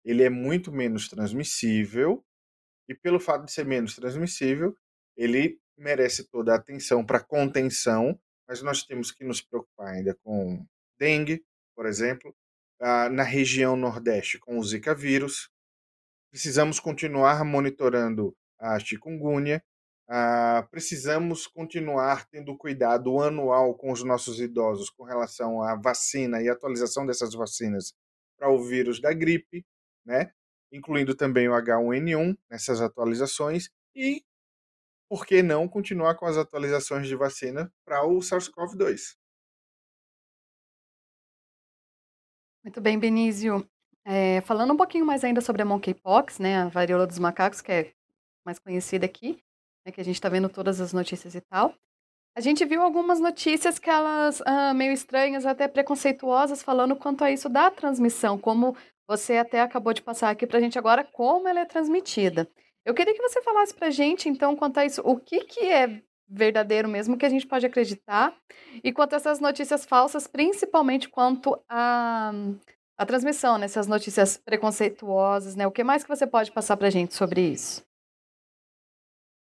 ele 0.03 0.23
é 0.23 0.29
muito 0.29 0.71
menos 0.71 1.07
transmissível 1.07 2.25
e 2.89 2.95
pelo 2.95 3.19
fato 3.19 3.45
de 3.45 3.51
ser 3.51 3.65
menos 3.65 3.95
transmissível, 3.95 4.75
ele 5.15 5.59
merece 5.77 6.27
toda 6.29 6.53
a 6.53 6.57
atenção 6.57 7.05
para 7.05 7.23
contenção, 7.23 8.19
mas 8.47 8.61
nós 8.61 8.83
temos 8.83 9.11
que 9.11 9.23
nos 9.23 9.41
preocupar 9.41 9.93
ainda 9.93 10.15
com 10.23 10.65
dengue, 10.99 11.43
por 11.75 11.85
exemplo, 11.85 12.35
na 12.79 13.23
região 13.23 13.75
Nordeste 13.75 14.39
com 14.39 14.57
o 14.57 14.63
Zika 14.63 14.93
vírus. 14.95 15.49
Precisamos 16.31 16.79
continuar 16.79 17.43
monitorando 17.45 18.35
a 18.59 18.79
chikungunya. 18.79 19.63
Ah, 20.13 20.67
precisamos 20.69 21.47
continuar 21.47 22.27
tendo 22.27 22.57
cuidado 22.57 23.21
anual 23.21 23.73
com 23.75 23.93
os 23.93 24.03
nossos 24.03 24.41
idosos 24.41 24.89
com 24.89 25.05
relação 25.05 25.63
à 25.63 25.73
vacina 25.73 26.41
e 26.41 26.49
atualização 26.49 27.05
dessas 27.05 27.33
vacinas 27.33 27.93
para 28.37 28.49
o 28.49 28.61
vírus 28.61 28.99
da 28.99 29.13
gripe, 29.13 29.65
né? 30.05 30.33
incluindo 30.69 31.15
também 31.15 31.47
o 31.47 31.53
H1N1 31.53 32.37
nessas 32.49 32.81
atualizações 32.81 33.69
e 33.95 34.21
por 35.07 35.25
que 35.25 35.41
não 35.41 35.65
continuar 35.65 36.15
com 36.15 36.25
as 36.25 36.35
atualizações 36.35 37.07
de 37.07 37.15
vacina 37.15 37.71
para 37.85 38.05
o 38.05 38.19
SARS-CoV-2? 38.19 39.15
Muito 42.65 42.81
bem, 42.81 42.99
Benício. 42.99 43.65
É, 44.03 44.41
falando 44.41 44.73
um 44.73 44.77
pouquinho 44.77 45.05
mais 45.05 45.23
ainda 45.23 45.39
sobre 45.39 45.61
a 45.61 45.65
monkeypox, 45.65 46.37
né, 46.37 46.63
a 46.63 46.67
varíola 46.67 47.07
dos 47.07 47.17
macacos, 47.17 47.61
que 47.61 47.71
é 47.71 47.93
mais 48.45 48.59
conhecida 48.59 49.05
aqui, 49.05 49.41
né, 49.85 49.91
que 49.91 50.01
a 50.01 50.03
gente 50.03 50.15
está 50.15 50.29
vendo 50.29 50.49
todas 50.49 50.79
as 50.79 50.93
notícias 50.93 51.35
e 51.35 51.41
tal. 51.41 51.73
A 52.35 52.39
gente 52.39 52.63
viu 52.63 52.81
algumas 52.81 53.19
notícias 53.19 53.77
que 53.77 53.89
elas 53.89 54.41
ah, 54.45 54.73
meio 54.73 54.93
estranhas, 54.93 55.45
até 55.45 55.67
preconceituosas, 55.67 56.63
falando 56.63 56.95
quanto 56.95 57.23
a 57.23 57.31
isso 57.31 57.49
da 57.49 57.69
transmissão, 57.69 58.37
como 58.37 58.75
você 59.07 59.37
até 59.37 59.59
acabou 59.59 59.91
de 59.91 60.01
passar 60.01 60.29
aqui 60.29 60.47
para 60.47 60.57
a 60.57 60.61
gente 60.61 60.79
agora, 60.79 61.03
como 61.03 61.47
ela 61.47 61.59
é 61.59 61.65
transmitida. 61.65 62.47
Eu 62.85 62.93
queria 62.93 63.13
que 63.13 63.21
você 63.21 63.41
falasse 63.41 63.73
para 63.73 63.87
a 63.87 63.91
gente, 63.91 64.29
então, 64.29 64.55
quanto 64.55 64.77
a 64.77 64.85
isso, 64.85 65.01
o 65.03 65.17
que, 65.17 65.41
que 65.41 65.65
é 65.65 66.01
verdadeiro 66.31 66.87
mesmo 66.87 67.17
que 67.17 67.25
a 67.25 67.29
gente 67.29 67.45
pode 67.45 67.65
acreditar 67.65 68.33
e 68.81 68.93
quanto 68.93 69.13
a 69.13 69.15
essas 69.17 69.41
notícias 69.41 69.85
falsas, 69.85 70.27
principalmente 70.27 71.09
quanto 71.09 71.61
a, 71.67 72.31
a 72.97 73.05
transmissão, 73.05 73.57
né? 73.57 73.65
essas 73.65 73.87
notícias 73.87 74.37
preconceituosas, 74.37 75.55
né? 75.55 75.67
O 75.67 75.71
que 75.71 75.83
mais 75.83 76.03
que 76.03 76.09
você 76.09 76.25
pode 76.25 76.51
passar 76.51 76.77
para 76.77 76.87
a 76.87 76.91
gente 76.91 77.13
sobre 77.13 77.41
isso? 77.41 77.83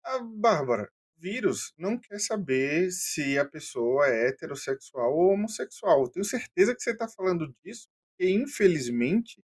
A 0.03 0.19
Bárbara, 0.19 0.91
vírus 1.17 1.73
não 1.77 1.97
quer 1.97 2.19
saber 2.19 2.91
se 2.91 3.37
a 3.37 3.45
pessoa 3.45 4.07
é 4.07 4.29
heterossexual 4.29 5.13
ou 5.13 5.33
homossexual. 5.33 6.01
Eu 6.03 6.09
tenho 6.09 6.25
certeza 6.25 6.75
que 6.75 6.81
você 6.81 6.91
está 6.91 7.07
falando 7.07 7.53
disso, 7.63 7.87
porque 8.09 8.31
infelizmente 8.31 9.43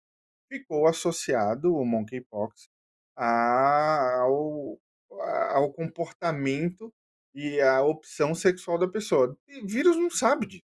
ficou 0.50 0.88
associado 0.88 1.74
o 1.74 1.86
monkeypox 1.86 2.70
ao, 3.15 4.79
ao 5.50 5.72
comportamento 5.72 6.93
e 7.34 7.62
a 7.62 7.81
opção 7.81 8.36
sexual 8.36 8.77
da 8.77 8.88
pessoa. 8.88 9.38
E 9.48 9.65
vírus 9.65 9.96
não 9.96 10.10
sabe 10.10 10.46
disso. 10.46 10.63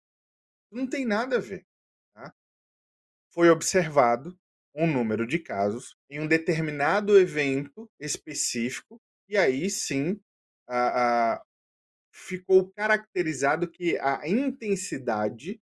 Não 0.70 0.88
tem 0.88 1.06
nada 1.06 1.36
a 1.36 1.40
ver. 1.40 1.64
Tá? 2.12 2.34
Foi 3.32 3.48
observado 3.48 4.36
um 4.74 4.86
número 4.86 5.26
de 5.26 5.38
casos 5.38 5.96
em 6.10 6.20
um 6.20 6.26
determinado 6.26 7.18
evento 7.18 7.88
específico, 7.98 9.00
e 9.28 9.36
aí 9.36 9.68
sim 9.70 10.20
a, 10.68 11.34
a, 11.34 11.42
ficou 12.12 12.70
caracterizado 12.70 13.70
que 13.70 13.98
a 13.98 14.26
intensidade 14.26 15.60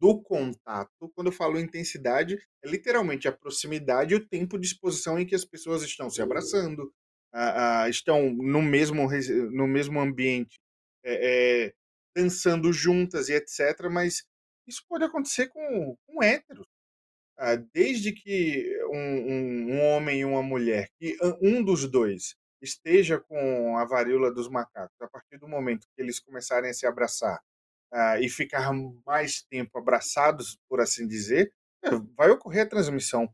do 0.00 0.20
contato, 0.22 1.10
quando 1.14 1.28
eu 1.28 1.32
falo 1.32 1.58
intensidade, 1.58 2.38
é 2.62 2.68
literalmente 2.68 3.26
a 3.26 3.32
proximidade 3.32 4.12
e 4.12 4.16
o 4.16 4.26
tempo 4.26 4.58
de 4.58 4.66
exposição 4.66 5.18
em 5.18 5.26
que 5.26 5.34
as 5.34 5.44
pessoas 5.44 5.82
estão 5.82 6.10
se 6.10 6.20
abraçando, 6.20 6.92
uh, 7.34 7.88
estão 7.88 8.30
no 8.32 8.62
mesmo, 8.62 9.08
no 9.52 9.66
mesmo 9.66 9.98
ambiente, 9.98 10.58
é, 11.04 11.66
é, 11.66 11.74
dançando 12.14 12.72
juntas 12.72 13.28
e 13.28 13.34
etc. 13.34 13.88
Mas 13.90 14.24
isso 14.66 14.84
pode 14.88 15.04
acontecer 15.04 15.48
com, 15.48 15.96
com 16.06 16.22
héteros. 16.22 16.66
Uh, 17.38 17.68
desde 17.72 18.12
que 18.12 18.78
um, 18.90 18.98
um, 18.98 19.72
um, 19.72 19.80
homem 19.80 20.20
e 20.20 20.24
uma 20.24 20.42
mulher, 20.42 20.88
que 20.98 21.16
um 21.42 21.62
dos 21.62 21.86
dois 21.90 22.34
esteja 22.66 23.18
com 23.20 23.78
a 23.78 23.84
varíola 23.84 24.32
dos 24.32 24.48
macacos, 24.48 25.00
a 25.00 25.08
partir 25.08 25.38
do 25.38 25.48
momento 25.48 25.86
que 25.94 26.02
eles 26.02 26.20
começarem 26.20 26.70
a 26.70 26.74
se 26.74 26.86
abraçar 26.86 27.40
uh, 27.92 28.20
e 28.20 28.28
ficar 28.28 28.72
mais 29.06 29.42
tempo 29.42 29.78
abraçados, 29.78 30.58
por 30.68 30.80
assim 30.80 31.06
dizer, 31.06 31.52
vai 32.16 32.30
ocorrer 32.30 32.64
a 32.64 32.68
transmissão. 32.68 33.32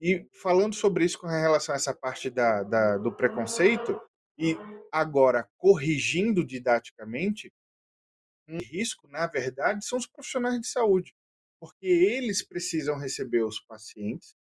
E 0.00 0.28
falando 0.42 0.74
sobre 0.74 1.04
isso 1.04 1.18
com 1.18 1.26
relação 1.26 1.74
a 1.74 1.76
essa 1.76 1.94
parte 1.94 2.28
da, 2.28 2.62
da, 2.62 2.98
do 2.98 3.14
preconceito, 3.14 4.00
e 4.38 4.54
agora 4.92 5.48
corrigindo 5.56 6.44
didaticamente, 6.44 7.50
um 8.46 8.58
risco, 8.58 9.08
na 9.08 9.26
verdade, 9.26 9.84
são 9.84 9.98
os 9.98 10.06
profissionais 10.06 10.60
de 10.60 10.68
saúde, 10.68 11.14
porque 11.58 11.86
eles 11.86 12.46
precisam 12.46 12.98
receber 12.98 13.42
os 13.42 13.58
pacientes 13.60 14.36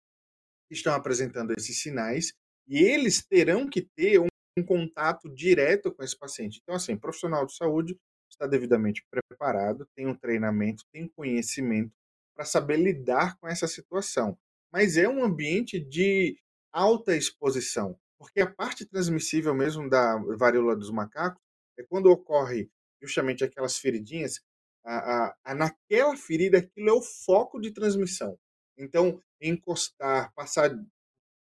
que 0.67 0.75
estão 0.75 0.93
apresentando 0.93 1.53
esses 1.55 1.79
sinais 1.79 2.33
e 2.67 2.79
eles 2.79 3.25
terão 3.25 3.69
que 3.69 3.81
ter 3.81 4.19
um, 4.19 4.27
um 4.57 4.63
contato 4.63 5.29
direto 5.29 5.91
com 5.91 6.03
esse 6.03 6.17
paciente. 6.17 6.59
Então, 6.61 6.75
assim, 6.75 6.97
profissional 6.97 7.45
de 7.45 7.55
saúde 7.55 7.97
está 8.31 8.47
devidamente 8.47 9.05
preparado, 9.11 9.87
tem 9.95 10.07
um 10.07 10.15
treinamento, 10.15 10.83
tem 10.91 11.07
conhecimento 11.07 11.91
para 12.35 12.45
saber 12.45 12.77
lidar 12.77 13.37
com 13.37 13.47
essa 13.47 13.67
situação 13.67 14.37
mas 14.73 14.97
é 14.97 15.07
um 15.07 15.23
ambiente 15.23 15.79
de 15.79 16.35
alta 16.71 17.15
exposição, 17.15 17.95
porque 18.17 18.41
a 18.41 18.51
parte 18.51 18.83
transmissível 18.83 19.53
mesmo 19.53 19.87
da 19.87 20.17
varíola 20.35 20.75
dos 20.75 20.89
macacos 20.89 21.39
é 21.77 21.83
quando 21.83 22.07
ocorre 22.07 22.71
justamente 22.99 23.43
aquelas 23.43 23.77
feridinhas, 23.77 24.41
a, 24.83 24.95
a, 24.95 25.35
a, 25.45 25.55
naquela 25.55 26.17
ferida 26.17 26.57
aquilo 26.57 26.89
é 26.89 26.93
o 26.93 27.03
foco 27.03 27.61
de 27.61 27.71
transmissão. 27.71 28.37
Então, 28.75 29.21
encostar, 29.39 30.33
passar, 30.33 30.71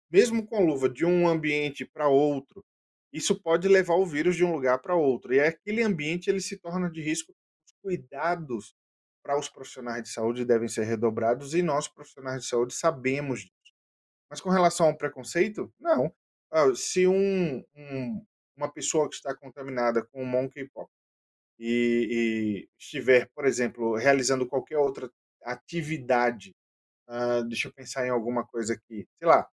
mesmo 0.09 0.45
com 0.45 0.65
luva, 0.65 0.89
de 0.89 1.05
um 1.05 1.27
ambiente 1.27 1.85
para 1.85 2.07
outro, 2.07 2.63
isso 3.11 3.41
pode 3.41 3.67
levar 3.67 3.95
o 3.95 4.05
vírus 4.05 4.35
de 4.35 4.43
um 4.43 4.51
lugar 4.51 4.79
para 4.79 4.95
outro. 4.95 5.33
E 5.33 5.39
aquele 5.39 5.81
ambiente 5.81 6.29
ele 6.29 6.41
se 6.41 6.57
torna 6.57 6.89
de 6.89 7.01
risco. 7.01 7.33
Os 7.65 7.73
cuidados 7.81 8.75
para 9.23 9.37
os 9.37 9.49
profissionais 9.49 10.03
de 10.03 10.09
saúde 10.09 10.45
devem 10.45 10.67
ser 10.67 10.85
redobrados 10.85 11.53
e 11.53 11.61
nós, 11.61 11.87
profissionais 11.87 12.43
de 12.43 12.49
saúde, 12.49 12.73
sabemos 12.73 13.41
disso. 13.41 13.73
Mas 14.29 14.41
com 14.41 14.49
relação 14.49 14.87
ao 14.87 14.97
preconceito, 14.97 15.73
não. 15.79 16.13
Ah, 16.51 16.73
se 16.75 17.07
um, 17.07 17.63
um, 17.75 18.25
uma 18.55 18.71
pessoa 18.71 19.09
que 19.09 19.15
está 19.15 19.35
contaminada 19.35 20.03
com 20.03 20.23
monkeypox 20.23 20.91
e, 21.59 22.67
e 22.67 22.69
estiver, 22.79 23.29
por 23.35 23.45
exemplo, 23.45 23.95
realizando 23.95 24.47
qualquer 24.47 24.77
outra 24.77 25.11
atividade, 25.43 26.55
uh, 27.09 27.43
deixa 27.47 27.67
eu 27.67 27.73
pensar 27.73 28.05
em 28.05 28.09
alguma 28.09 28.45
coisa 28.45 28.73
aqui, 28.73 29.07
sei 29.15 29.27
lá, 29.27 29.47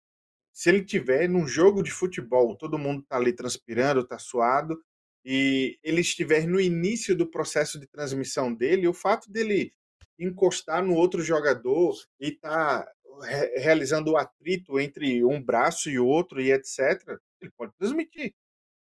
se 0.53 0.69
ele 0.69 0.85
tiver 0.85 1.29
num 1.29 1.47
jogo 1.47 1.83
de 1.83 1.91
futebol, 1.91 2.57
todo 2.57 2.79
mundo 2.79 3.03
está 3.03 3.17
ali 3.17 3.33
transpirando, 3.33 4.01
está 4.01 4.19
suado, 4.19 4.83
e 5.25 5.79
ele 5.83 6.01
estiver 6.01 6.47
no 6.47 6.61
início 6.61 7.17
do 7.17 7.27
processo 7.27 7.79
de 7.79 7.87
transmissão 7.87 8.53
dele, 8.53 8.89
o 8.89 8.93
fato 8.93 9.31
dele 9.31 9.73
encostar 10.19 10.85
no 10.85 10.95
outro 10.95 11.23
jogador 11.23 11.95
e 12.21 12.29
estar 12.29 12.85
tá 12.85 12.93
re 13.23 13.61
realizando 13.61 14.13
o 14.13 14.17
atrito 14.17 14.79
entre 14.81 15.25
um 15.25 15.43
braço 15.43 15.91
e 15.91 15.99
outro 15.99 16.41
e 16.41 16.53
etc., 16.53 17.19
ele 17.41 17.51
pode 17.57 17.73
transmitir. 17.79 18.35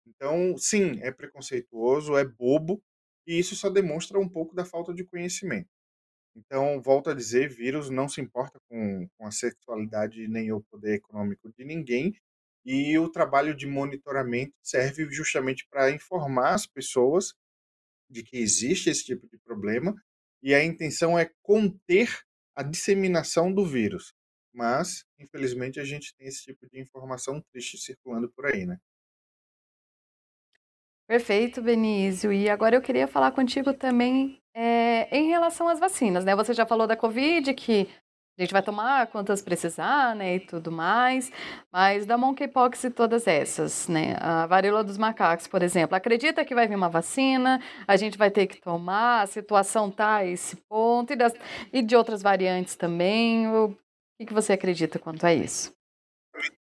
Então, 0.05 0.57
sim, 0.57 0.99
é 1.01 1.11
preconceituoso, 1.11 2.17
é 2.17 2.25
bobo, 2.25 2.81
e 3.25 3.37
isso 3.37 3.55
só 3.55 3.69
demonstra 3.69 4.19
um 4.19 4.27
pouco 4.27 4.55
da 4.55 4.65
falta 4.65 4.93
de 4.93 5.03
conhecimento. 5.03 5.69
Então, 6.35 6.81
volto 6.81 7.09
a 7.09 7.13
dizer, 7.13 7.49
vírus 7.49 7.89
não 7.89 8.07
se 8.07 8.21
importa 8.21 8.59
com, 8.69 9.07
com 9.17 9.27
a 9.27 9.31
sexualidade 9.31 10.27
nem 10.27 10.51
o 10.51 10.61
poder 10.61 10.95
econômico 10.95 11.51
de 11.51 11.65
ninguém, 11.65 12.15
e 12.65 12.97
o 12.97 13.09
trabalho 13.09 13.55
de 13.55 13.65
monitoramento 13.67 14.53
serve 14.61 15.09
justamente 15.11 15.67
para 15.69 15.91
informar 15.91 16.53
as 16.53 16.65
pessoas 16.65 17.33
de 18.09 18.23
que 18.23 18.37
existe 18.37 18.89
esse 18.89 19.03
tipo 19.03 19.27
de 19.27 19.37
problema, 19.39 19.95
e 20.41 20.53
a 20.53 20.63
intenção 20.63 21.17
é 21.17 21.29
conter 21.41 22.19
a 22.55 22.63
disseminação 22.63 23.53
do 23.53 23.65
vírus. 23.65 24.13
Mas, 24.53 25.05
infelizmente, 25.19 25.79
a 25.79 25.83
gente 25.83 26.13
tem 26.15 26.27
esse 26.27 26.43
tipo 26.43 26.67
de 26.69 26.79
informação 26.79 27.41
triste 27.51 27.77
circulando 27.77 28.29
por 28.29 28.45
aí, 28.45 28.65
né? 28.65 28.77
Perfeito, 31.07 31.61
Benício. 31.61 32.31
E 32.31 32.49
agora 32.49 32.75
eu 32.75 32.81
queria 32.81 33.07
falar 33.07 33.31
contigo 33.31 33.73
também 33.73 34.41
é, 34.53 34.80
em 35.11 35.27
relação 35.27 35.67
às 35.67 35.79
vacinas, 35.79 36.23
né? 36.23 36.35
Você 36.35 36.53
já 36.53 36.65
falou 36.65 36.87
da 36.87 36.95
Covid, 36.95 37.53
que 37.53 37.87
a 38.39 38.41
gente 38.41 38.53
vai 38.53 38.63
tomar 38.63 39.07
quantas 39.07 39.41
precisar, 39.41 40.15
né, 40.15 40.37
e 40.37 40.39
tudo 40.39 40.71
mais, 40.71 41.31
mas 41.71 42.05
da 42.05 42.17
monkeypox 42.17 42.85
e 42.85 42.89
todas 42.89 43.27
essas, 43.27 43.87
né? 43.87 44.15
A 44.19 44.47
varíola 44.47 44.83
dos 44.83 44.97
macacos, 44.97 45.47
por 45.47 45.61
exemplo, 45.61 45.95
acredita 45.95 46.45
que 46.45 46.55
vai 46.55 46.67
vir 46.67 46.75
uma 46.75 46.89
vacina, 46.89 47.61
a 47.85 47.97
gente 47.97 48.17
vai 48.17 48.31
ter 48.31 48.47
que 48.47 48.59
tomar, 48.59 49.21
a 49.21 49.27
situação 49.27 49.91
tá 49.91 50.15
a 50.15 50.25
esse 50.25 50.55
ponto, 50.69 51.11
e, 51.11 51.15
das, 51.15 51.33
e 51.73 51.81
de 51.81 51.95
outras 51.95 52.21
variantes 52.21 52.75
também. 52.75 53.47
O 53.47 53.77
que, 54.17 54.27
que 54.27 54.33
você 54.33 54.53
acredita 54.53 54.97
quanto 54.97 55.25
a 55.25 55.33
isso? 55.33 55.73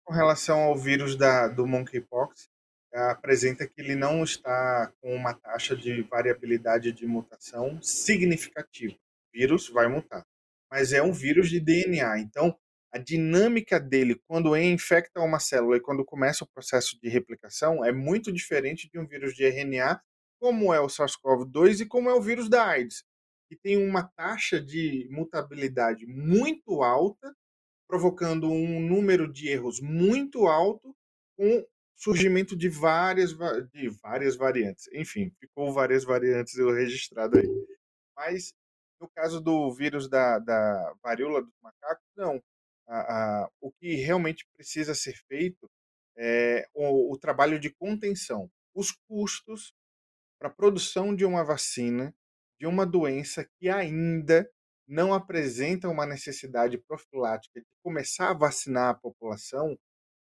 Com 0.04 0.12
relação 0.12 0.64
ao 0.64 0.76
vírus 0.76 1.16
da, 1.16 1.46
do 1.46 1.66
monkeypox, 1.66 2.48
apresenta 2.92 3.66
que 3.66 3.80
ele 3.80 3.94
não 3.94 4.22
está 4.22 4.92
com 5.00 5.14
uma 5.14 5.34
taxa 5.34 5.76
de 5.76 6.02
variabilidade 6.02 6.92
de 6.92 7.06
mutação 7.06 7.80
significativa. 7.82 8.94
O 8.94 9.38
vírus 9.38 9.68
vai 9.68 9.88
mutar, 9.88 10.26
mas 10.70 10.92
é 10.92 11.02
um 11.02 11.12
vírus 11.12 11.48
de 11.48 11.60
DNA. 11.60 12.18
Então, 12.18 12.56
a 12.92 12.98
dinâmica 12.98 13.78
dele 13.78 14.20
quando 14.26 14.56
infecta 14.56 15.20
uma 15.20 15.38
célula 15.38 15.76
e 15.76 15.80
quando 15.80 16.04
começa 16.04 16.42
o 16.42 16.48
processo 16.48 16.98
de 17.00 17.08
replicação 17.08 17.84
é 17.84 17.92
muito 17.92 18.32
diferente 18.32 18.90
de 18.90 18.98
um 18.98 19.06
vírus 19.06 19.34
de 19.34 19.44
RNA, 19.44 20.00
como 20.40 20.74
é 20.74 20.80
o 20.80 20.88
SARS-CoV-2 20.88 21.80
e 21.80 21.86
como 21.86 22.10
é 22.10 22.14
o 22.14 22.20
vírus 22.20 22.48
da 22.48 22.66
AIDS, 22.66 23.04
que 23.48 23.56
tem 23.56 23.76
uma 23.76 24.10
taxa 24.16 24.60
de 24.60 25.06
mutabilidade 25.10 26.06
muito 26.06 26.82
alta, 26.82 27.32
provocando 27.86 28.50
um 28.50 28.80
número 28.80 29.30
de 29.30 29.48
erros 29.48 29.80
muito 29.80 30.46
alto, 30.46 30.96
com 31.36 31.64
surgimento 32.00 32.56
de 32.56 32.68
várias, 32.68 33.36
de 33.72 33.88
várias 34.02 34.36
variantes. 34.36 34.88
Enfim, 34.92 35.30
ficou 35.38 35.72
várias 35.72 36.04
variantes 36.04 36.56
registrado 36.56 37.38
aí. 37.38 37.48
Mas 38.16 38.52
no 39.00 39.08
caso 39.08 39.40
do 39.40 39.72
vírus 39.72 40.08
da, 40.08 40.38
da 40.38 40.94
varíola 41.02 41.42
dos 41.42 41.54
macacos, 41.62 42.06
não. 42.16 42.42
A, 42.88 42.98
a, 43.44 43.50
o 43.60 43.70
que 43.72 43.94
realmente 43.94 44.46
precisa 44.56 44.94
ser 44.94 45.14
feito 45.28 45.70
é 46.16 46.66
o, 46.74 47.12
o 47.12 47.18
trabalho 47.18 47.58
de 47.58 47.70
contenção. 47.70 48.50
Os 48.74 48.92
custos 49.08 49.72
para 50.38 50.48
a 50.48 50.52
produção 50.52 51.14
de 51.14 51.24
uma 51.24 51.44
vacina 51.44 52.14
de 52.60 52.66
uma 52.66 52.84
doença 52.84 53.48
que 53.58 53.70
ainda 53.70 54.48
não 54.86 55.14
apresenta 55.14 55.88
uma 55.88 56.04
necessidade 56.04 56.76
profilática 56.76 57.58
de 57.58 57.66
começar 57.82 58.30
a 58.30 58.34
vacinar 58.34 58.90
a 58.90 58.94
população 58.94 59.78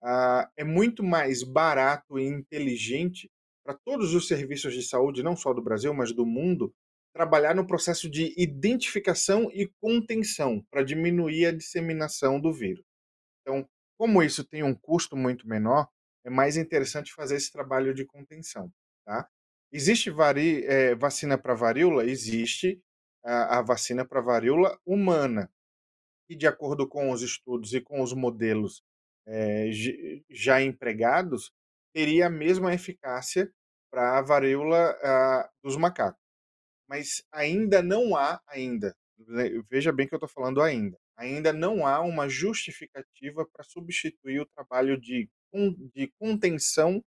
ah, 0.02 0.50
é 0.56 0.64
muito 0.64 1.02
mais 1.02 1.42
barato 1.42 2.18
e 2.18 2.24
inteligente 2.24 3.30
para 3.64 3.74
todos 3.84 4.14
os 4.14 4.26
serviços 4.26 4.74
de 4.74 4.82
saúde, 4.82 5.22
não 5.22 5.36
só 5.36 5.52
do 5.52 5.62
Brasil, 5.62 5.94
mas 5.94 6.12
do 6.12 6.26
mundo, 6.26 6.74
trabalhar 7.14 7.54
no 7.54 7.66
processo 7.66 8.10
de 8.10 8.34
identificação 8.36 9.50
e 9.52 9.70
contenção 9.80 10.64
para 10.70 10.82
diminuir 10.82 11.46
a 11.46 11.52
disseminação 11.52 12.40
do 12.40 12.52
vírus. 12.52 12.84
Então, 13.42 13.68
como 13.96 14.22
isso 14.22 14.42
tem 14.42 14.62
um 14.62 14.74
custo 14.74 15.16
muito 15.16 15.46
menor, 15.46 15.88
é 16.24 16.30
mais 16.30 16.56
interessante 16.56 17.12
fazer 17.12 17.36
esse 17.36 17.52
trabalho 17.52 17.94
de 17.94 18.04
contenção. 18.04 18.72
Tá? 19.04 19.28
Existe 19.70 20.10
vari, 20.10 20.64
é, 20.64 20.94
vacina 20.94 21.38
para 21.38 21.54
varíola? 21.54 22.04
Existe 22.04 22.82
a, 23.24 23.58
a 23.58 23.62
vacina 23.62 24.04
para 24.04 24.20
varíola 24.20 24.78
humana, 24.84 25.50
e 26.28 26.34
de 26.34 26.46
acordo 26.46 26.88
com 26.88 27.10
os 27.10 27.22
estudos 27.22 27.74
e 27.74 27.80
com 27.80 28.02
os 28.02 28.12
modelos 28.12 28.82
é, 29.26 29.70
já 30.30 30.60
empregados 30.62 31.52
teria 31.92 32.26
a 32.26 32.30
mesma 32.30 32.74
eficácia 32.74 33.52
para 33.90 34.18
a 34.18 34.22
varíola 34.22 34.92
uh, 34.92 35.48
dos 35.62 35.76
macacos. 35.76 36.20
Mas 36.88 37.22
ainda 37.30 37.82
não 37.82 38.16
há, 38.16 38.40
ainda, 38.46 38.96
veja 39.70 39.92
bem 39.92 40.08
que 40.08 40.14
eu 40.14 40.16
estou 40.16 40.28
falando 40.28 40.60
ainda, 40.62 40.98
ainda 41.16 41.52
não 41.52 41.86
há 41.86 42.00
uma 42.00 42.28
justificativa 42.28 43.46
para 43.52 43.64
substituir 43.64 44.40
o 44.40 44.46
trabalho 44.46 44.98
de, 44.98 45.28
de 45.94 46.12
contenção 46.18 47.02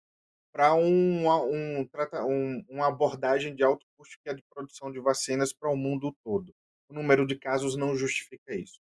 para 0.54 0.76
um, 0.76 1.28
um, 1.28 1.90
um, 2.28 2.66
uma 2.70 2.88
abordagem 2.88 3.56
de 3.56 3.64
alto 3.64 3.86
custo 3.98 4.18
que 4.24 4.30
é 4.30 4.34
de 4.34 4.44
produção 4.54 4.92
de 4.92 5.00
vacinas 5.00 5.52
para 5.52 5.72
o 5.72 5.76
mundo 5.76 6.16
todo. 6.24 6.54
O 6.88 6.94
número 6.94 7.26
de 7.26 7.36
casos 7.36 7.76
não 7.76 7.96
justifica 7.96 8.54
isso. 8.54 8.80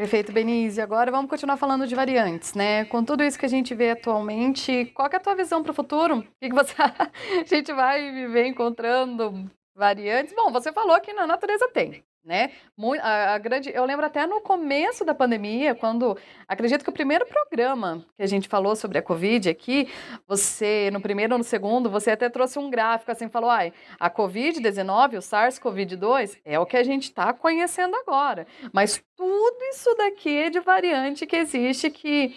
Perfeito, 0.00 0.32
Benício. 0.32 0.82
Agora 0.82 1.10
vamos 1.10 1.28
continuar 1.28 1.58
falando 1.58 1.86
de 1.86 1.94
variantes, 1.94 2.54
né? 2.54 2.86
Com 2.86 3.04
tudo 3.04 3.22
isso 3.22 3.38
que 3.38 3.44
a 3.44 3.48
gente 3.50 3.74
vê 3.74 3.90
atualmente, 3.90 4.86
qual 4.94 5.10
é 5.12 5.16
a 5.16 5.20
tua 5.20 5.34
visão 5.34 5.62
para 5.62 5.72
o 5.72 5.74
futuro? 5.74 6.20
O 6.20 6.22
que, 6.40 6.48
que 6.48 6.54
você 6.54 6.72
a 6.80 7.44
gente 7.44 7.70
vai 7.70 8.10
viver 8.10 8.46
encontrando 8.46 9.50
variantes? 9.76 10.34
Bom, 10.34 10.50
você 10.50 10.72
falou 10.72 10.98
que 11.02 11.12
na 11.12 11.26
natureza 11.26 11.68
tem, 11.74 12.02
né? 12.24 12.52
A, 13.00 13.34
a, 13.34 13.38
grande, 13.38 13.70
eu 13.74 13.84
lembro 13.84 14.04
até 14.04 14.26
no 14.26 14.40
começo 14.40 15.04
da 15.04 15.14
pandemia, 15.14 15.74
quando 15.74 16.16
acredito 16.46 16.84
que 16.84 16.90
o 16.90 16.92
primeiro 16.92 17.26
programa 17.26 18.04
que 18.16 18.22
a 18.22 18.26
gente 18.26 18.48
falou 18.48 18.76
sobre 18.76 18.98
a 18.98 19.02
Covid 19.02 19.48
aqui, 19.48 19.88
você, 20.26 20.90
no 20.92 21.00
primeiro 21.00 21.34
ou 21.34 21.38
no 21.38 21.44
segundo, 21.44 21.90
você 21.90 22.10
até 22.10 22.28
trouxe 22.28 22.58
um 22.58 22.70
gráfico 22.70 23.10
assim, 23.10 23.28
falou: 23.28 23.50
ai, 23.50 23.72
a 23.98 24.10
Covid-19, 24.10 25.14
o 25.14 25.22
SARS-CoV-2, 25.22 26.38
é 26.44 26.58
o 26.58 26.66
que 26.66 26.76
a 26.76 26.82
gente 26.82 27.04
está 27.04 27.32
conhecendo 27.32 27.96
agora. 27.96 28.46
Mas 28.72 29.02
tudo 29.16 29.64
isso 29.70 29.94
daqui 29.96 30.36
é 30.36 30.50
de 30.50 30.60
variante 30.60 31.26
que 31.26 31.36
existe 31.36 31.90
que 31.90 32.34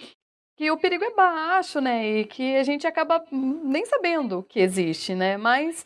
que 0.56 0.70
o 0.70 0.78
perigo 0.78 1.04
é 1.04 1.14
baixo, 1.14 1.82
né? 1.82 2.20
E 2.20 2.26
que 2.26 2.56
a 2.56 2.64
gente 2.64 2.86
acaba 2.86 3.24
nem 3.32 3.86
sabendo 3.86 4.44
que 4.44 4.60
existe, 4.60 5.16
né? 5.16 5.36
Mas 5.36 5.86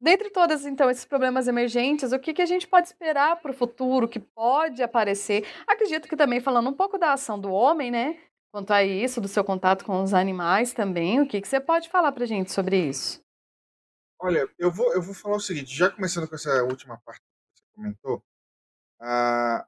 Dentre 0.00 0.30
todos, 0.30 0.64
então, 0.64 0.88
esses 0.88 1.04
problemas 1.04 1.46
emergentes, 1.46 2.12
o 2.12 2.18
que, 2.18 2.32
que 2.32 2.40
a 2.40 2.46
gente 2.46 2.66
pode 2.66 2.86
esperar 2.86 3.36
para 3.40 3.50
o 3.50 3.54
futuro, 3.54 4.08
que 4.08 4.18
pode 4.18 4.82
aparecer? 4.82 5.46
Acredito 5.66 6.08
que 6.08 6.16
também 6.16 6.40
falando 6.40 6.70
um 6.70 6.74
pouco 6.74 6.96
da 6.96 7.12
ação 7.12 7.38
do 7.38 7.52
homem, 7.52 7.90
né? 7.90 8.18
Quanto 8.50 8.72
a 8.72 8.82
isso, 8.82 9.20
do 9.20 9.28
seu 9.28 9.44
contato 9.44 9.84
com 9.84 10.02
os 10.02 10.14
animais 10.14 10.72
também, 10.72 11.20
o 11.20 11.28
que, 11.28 11.40
que 11.40 11.46
você 11.46 11.60
pode 11.60 11.90
falar 11.90 12.12
para 12.12 12.24
a 12.24 12.26
gente 12.26 12.50
sobre 12.50 12.88
isso? 12.88 13.22
Olha, 14.18 14.48
eu 14.58 14.70
vou, 14.70 14.92
eu 14.94 15.02
vou 15.02 15.14
falar 15.14 15.36
o 15.36 15.40
seguinte, 15.40 15.74
já 15.74 15.90
começando 15.90 16.26
com 16.26 16.34
essa 16.34 16.62
última 16.64 16.98
parte 17.04 17.20
que 17.20 17.60
você 17.60 17.64
comentou, 17.74 18.22
ah, 19.00 19.66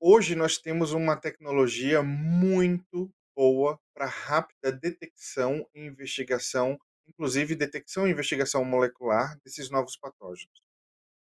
hoje 0.00 0.36
nós 0.36 0.58
temos 0.58 0.92
uma 0.92 1.16
tecnologia 1.16 2.02
muito 2.02 3.12
boa 3.36 3.78
para 3.94 4.06
rápida 4.06 4.70
detecção 4.72 5.68
e 5.74 5.86
investigação 5.86 6.78
inclusive 7.06 7.54
detecção 7.54 8.06
e 8.06 8.10
investigação 8.10 8.64
molecular 8.64 9.38
desses 9.44 9.70
novos 9.70 9.96
patógenos. 9.96 10.62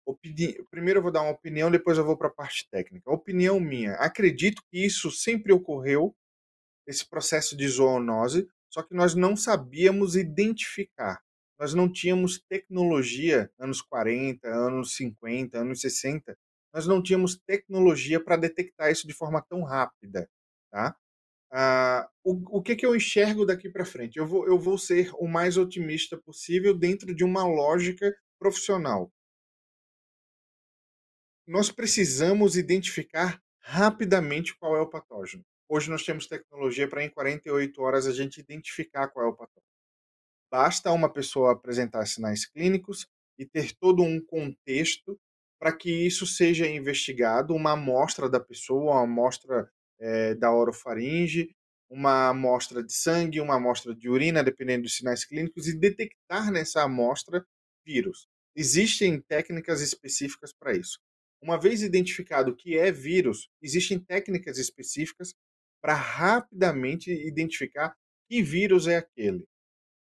Opini... 0.07 0.57
Primeiro 0.71 0.99
eu 0.99 1.03
vou 1.03 1.13
dar 1.13 1.23
uma 1.23 1.33
opinião, 1.33 1.71
depois 1.71 1.99
eu 1.99 2.05
vou 2.05 2.17
para 2.17 2.29
a 2.29 2.33
parte 2.33 2.69
técnica. 2.71 3.11
Opinião 3.11 3.61
minha. 3.61 3.95
Acredito 3.95 4.63
que 4.71 4.85
isso 4.85 5.11
sempre 5.11 5.53
ocorreu, 5.53 6.15
esse 6.87 7.09
processo 7.09 7.57
de 7.57 7.69
zoonose, 7.69 8.49
só 8.69 8.83
que 8.83 8.95
nós 8.95 9.15
não 9.15 9.37
sabíamos 9.37 10.17
identificar. 10.17 11.23
Nós 11.59 11.75
não 11.75 11.93
tínhamos 11.93 12.43
tecnologia, 12.49 13.51
anos 13.59 13.83
40, 13.83 14.49
anos 14.49 14.97
50, 14.97 15.59
anos 15.59 15.81
60, 15.81 16.37
nós 16.73 16.87
não 16.87 17.03
tínhamos 17.03 17.39
tecnologia 17.47 18.23
para 18.23 18.37
detectar 18.37 18.91
isso 18.91 19.07
de 19.07 19.13
forma 19.13 19.43
tão 19.43 19.63
rápida. 19.63 20.29
Tá? 20.71 20.97
Ah, 21.53 22.09
o, 22.23 22.59
o 22.59 22.63
que, 22.63 22.77
que 22.77 22.87
eu 22.87 22.95
enxergo 22.95 23.45
daqui 23.45 23.69
para 23.69 23.85
frente? 23.85 24.19
Eu 24.19 24.27
vou, 24.27 24.47
eu 24.47 24.59
vou 24.59 24.79
ser 24.79 25.11
o 25.15 25.27
mais 25.27 25.57
otimista 25.57 26.17
possível 26.17 26.73
dentro 26.77 27.15
de 27.15 27.25
uma 27.25 27.45
lógica 27.45 28.15
profissional. 28.39 29.13
Nós 31.47 31.71
precisamos 31.71 32.57
identificar 32.57 33.43
rapidamente 33.59 34.57
qual 34.57 34.77
é 34.77 34.81
o 34.81 34.89
patógeno. 34.89 35.45
Hoje 35.69 35.91
nós 35.91 36.05
temos 36.05 36.27
tecnologia 36.27 36.89
para 36.89 37.05
em 37.05 37.11
48 37.11 37.83
horas 37.83 38.07
a 38.07 38.13
gente 38.13 38.41
identificar 38.41 39.09
qual 39.09 39.27
é 39.27 39.29
o 39.29 39.37
patógeno. 39.37 39.67
Basta 40.51 40.91
uma 40.93 41.13
pessoa 41.13 41.53
apresentar 41.53 42.07
sinais 42.07 42.45
clínicos 42.45 43.07
e 43.39 43.47
ter 43.47 43.73
todo 43.77 44.03
um 44.03 44.21
contexto 44.21 45.19
para 45.61 45.77
que 45.77 45.91
isso 46.07 46.27
seja 46.27 46.67
investigado, 46.67 47.55
uma 47.55 47.73
amostra 47.73 48.29
da 48.29 48.41
pessoa, 48.41 48.93
uma 48.93 49.03
amostra 49.03 49.71
é, 50.01 50.35
da 50.35 50.53
orofaringe, 50.53 51.55
uma 51.91 52.29
amostra 52.29 52.83
de 52.83 52.93
sangue, 52.93 53.41
uma 53.41 53.57
amostra 53.57 53.95
de 53.95 54.09
urina, 54.09 54.43
dependendo 54.43 54.85
dos 54.85 54.97
sinais 54.97 55.25
clínicos, 55.25 55.67
e 55.67 55.77
detectar 55.77 56.51
nessa 56.51 56.83
amostra 56.83 57.45
vírus. 57.85 58.29
Existem 58.55 59.21
técnicas 59.21 59.81
específicas 59.81 60.53
para 60.53 60.73
isso. 60.73 60.99
Uma 61.43 61.59
vez 61.59 61.83
identificado 61.83 62.55
que 62.55 62.77
é 62.77 62.93
vírus, 62.93 63.49
existem 63.63 63.99
técnicas 63.99 64.59
específicas 64.59 65.35
para 65.83 65.95
rapidamente 65.95 67.11
identificar 67.11 67.97
que 68.29 68.43
vírus 68.43 68.87
é 68.87 68.97
aquele. 68.99 69.45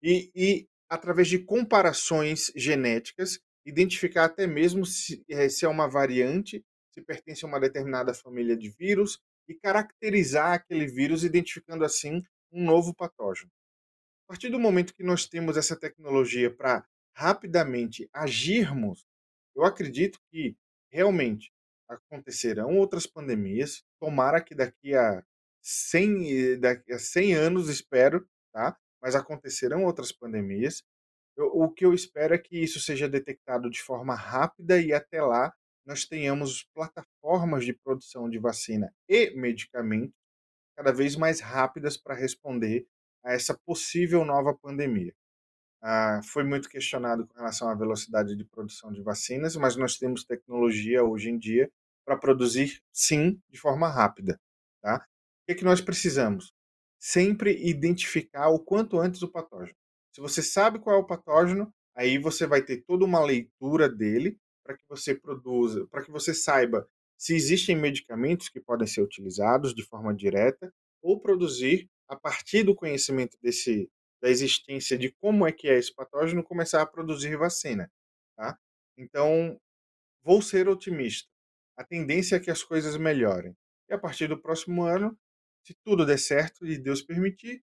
E, 0.03 0.31
e, 0.35 0.69
através 0.89 1.29
de 1.29 1.39
comparações 1.39 2.53
genéticas, 2.55 3.41
identificar 3.65 4.27
até 4.27 4.47
mesmo 4.47 4.85
se, 4.85 5.25
eh, 5.29 5.49
se 5.49 5.65
é 5.65 5.69
uma 5.69 5.89
variante, 5.89 6.63
se 6.93 7.01
pertence 7.01 7.45
a 7.45 7.49
uma 7.49 7.61
determinada 7.61 8.13
família 8.13 8.57
de 8.57 8.71
vírus, 8.71 9.19
e 9.51 9.55
caracterizar 9.55 10.53
aquele 10.53 10.87
vírus, 10.87 11.25
identificando 11.25 11.85
assim 11.85 12.23
um 12.53 12.65
novo 12.65 12.95
patógeno. 12.95 13.51
A 14.25 14.29
partir 14.29 14.49
do 14.49 14.61
momento 14.61 14.95
que 14.95 15.03
nós 15.03 15.27
temos 15.27 15.57
essa 15.57 15.77
tecnologia 15.77 16.55
para 16.55 16.87
rapidamente 17.13 18.09
agirmos, 18.13 19.05
eu 19.57 19.65
acredito 19.65 20.21
que 20.31 20.57
realmente 20.89 21.53
acontecerão 21.89 22.77
outras 22.77 23.09
pandemias. 23.09 23.83
Tomara 23.99 24.41
que 24.41 24.55
daqui 24.55 24.95
a 24.95 25.25
100, 25.61 26.61
daqui 26.61 26.93
a 26.93 26.99
100 27.01 27.35
anos, 27.35 27.69
espero, 27.69 28.25
tá? 28.53 28.79
mas 29.03 29.17
acontecerão 29.17 29.85
outras 29.85 30.13
pandemias. 30.13 30.85
Eu, 31.37 31.47
o 31.47 31.69
que 31.69 31.85
eu 31.85 31.93
espero 31.93 32.35
é 32.35 32.39
que 32.39 32.57
isso 32.57 32.79
seja 32.79 33.09
detectado 33.09 33.69
de 33.69 33.83
forma 33.83 34.15
rápida 34.15 34.81
e 34.81 34.93
até 34.93 35.21
lá 35.21 35.53
nós 35.85 36.05
tenhamos 36.05 36.65
plataformas 36.75 37.65
de 37.65 37.73
produção 37.73 38.29
de 38.29 38.39
vacina 38.39 38.93
e 39.09 39.31
medicamentos 39.31 40.15
cada 40.77 40.93
vez 40.93 41.17
mais 41.17 41.41
rápidas 41.41 41.97
para 41.97 42.15
responder 42.15 42.87
a 43.23 43.33
essa 43.33 43.59
possível 43.67 44.25
nova 44.25 44.57
pandemia. 44.57 45.15
Ah, 45.83 46.21
foi 46.23 46.45
muito 46.45 46.69
questionado 46.69 47.27
com 47.27 47.35
relação 47.35 47.69
à 47.69 47.75
velocidade 47.75 48.37
de 48.37 48.45
produção 48.45 48.93
de 48.93 49.03
vacinas, 49.03 49.57
mas 49.57 49.77
nós 49.77 49.97
temos 49.97 50.25
tecnologia 50.25 51.03
hoje 51.03 51.31
em 51.31 51.39
dia 51.39 51.71
para 52.05 52.17
produzir, 52.17 52.83
sim, 52.93 53.41
de 53.49 53.59
forma 53.59 53.89
rápida. 53.89 54.39
Tá? 54.83 54.97
O 54.97 55.47
que, 55.47 55.53
é 55.53 55.55
que 55.55 55.65
nós 55.65 55.81
precisamos? 55.81 56.53
Sempre 56.99 57.57
identificar 57.67 58.49
o 58.49 58.59
quanto 58.59 58.99
antes 58.99 59.23
o 59.23 59.29
patógeno. 59.29 59.77
Se 60.15 60.21
você 60.21 60.43
sabe 60.43 60.79
qual 60.79 60.97
é 60.97 60.99
o 60.99 61.07
patógeno, 61.07 61.73
aí 61.95 62.19
você 62.19 62.47
vai 62.47 62.63
ter 62.63 62.83
toda 62.83 63.05
uma 63.05 63.25
leitura 63.25 63.89
dele 63.89 64.39
para 64.65 64.77
que 64.77 64.85
você 64.89 65.15
produza, 65.15 65.87
para 65.87 66.05
que 66.05 66.11
você 66.11 66.35
saiba 66.35 66.89
se 67.17 67.35
existem 67.35 67.77
medicamentos 67.77 68.49
que 68.49 68.61
podem 68.61 68.87
ser 68.87 69.03
utilizados 69.03 69.75
de 69.75 69.85
forma 69.85 70.15
direta 70.15 70.73
ou 71.03 71.21
produzir 71.21 71.89
a 72.09 72.17
partir 72.17 72.63
do 72.63 72.75
conhecimento 72.75 73.37
desse 73.43 73.91
da 74.21 74.29
existência 74.29 74.99
de 74.99 75.11
como 75.13 75.47
é 75.47 75.53
que 75.53 75.67
é 75.67 75.79
esse 75.79 75.95
patógeno 75.95 76.45
começar 76.45 76.83
a 76.83 76.87
produzir 76.87 77.37
vacina, 77.37 77.91
tá? 78.37 78.59
Então, 78.97 79.59
vou 80.23 80.43
ser 80.43 80.69
otimista. 80.69 81.29
A 81.75 81.83
tendência 81.83 82.37
é 82.37 82.41
que 82.41 82.51
as 82.51 82.63
coisas 82.63 82.99
melhorem. 82.99 83.57
E 83.89 83.95
a 83.95 83.99
partir 83.99 84.29
do 84.29 84.39
próximo 84.39 84.83
ano, 84.83 85.19
se 85.65 85.75
tudo 85.83 86.05
der 86.05 86.19
certo 86.19 86.67
e 86.67 86.77
Deus 86.77 87.01
permitir, 87.01 87.65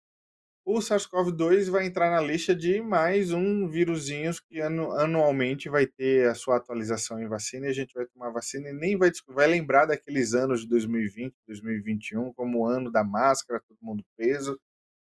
o 0.65 0.79
SARS-CoV-2 0.79 1.69
vai 1.69 1.85
entrar 1.85 2.09
na 2.09 2.21
lista 2.21 2.55
de 2.55 2.81
mais 2.81 3.31
um 3.33 3.67
vírusinho 3.67 4.31
que 4.47 4.61
anualmente 4.61 5.67
vai 5.67 5.85
ter 5.85 6.29
a 6.29 6.35
sua 6.35 6.55
atualização 6.55 7.21
em 7.21 7.27
vacina 7.27 7.67
e 7.67 7.69
a 7.69 7.73
gente 7.73 7.93
vai 7.93 8.05
tomar 8.05 8.29
vacina 8.29 8.69
e 8.69 8.73
nem 8.73 8.97
vai, 8.97 9.11
vai 9.27 9.47
lembrar 9.47 9.85
daqueles 9.85 10.33
anos 10.33 10.61
de 10.61 10.69
2020, 10.69 11.33
2021 11.47 12.33
como 12.33 12.59
o 12.59 12.65
ano 12.65 12.89
da 12.89 13.03
máscara, 13.03 13.61
todo 13.67 13.77
mundo 13.81 14.05
preso. 14.15 14.57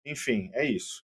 Enfim, 0.04 0.50
é 0.52 0.64
isso. 0.64 1.05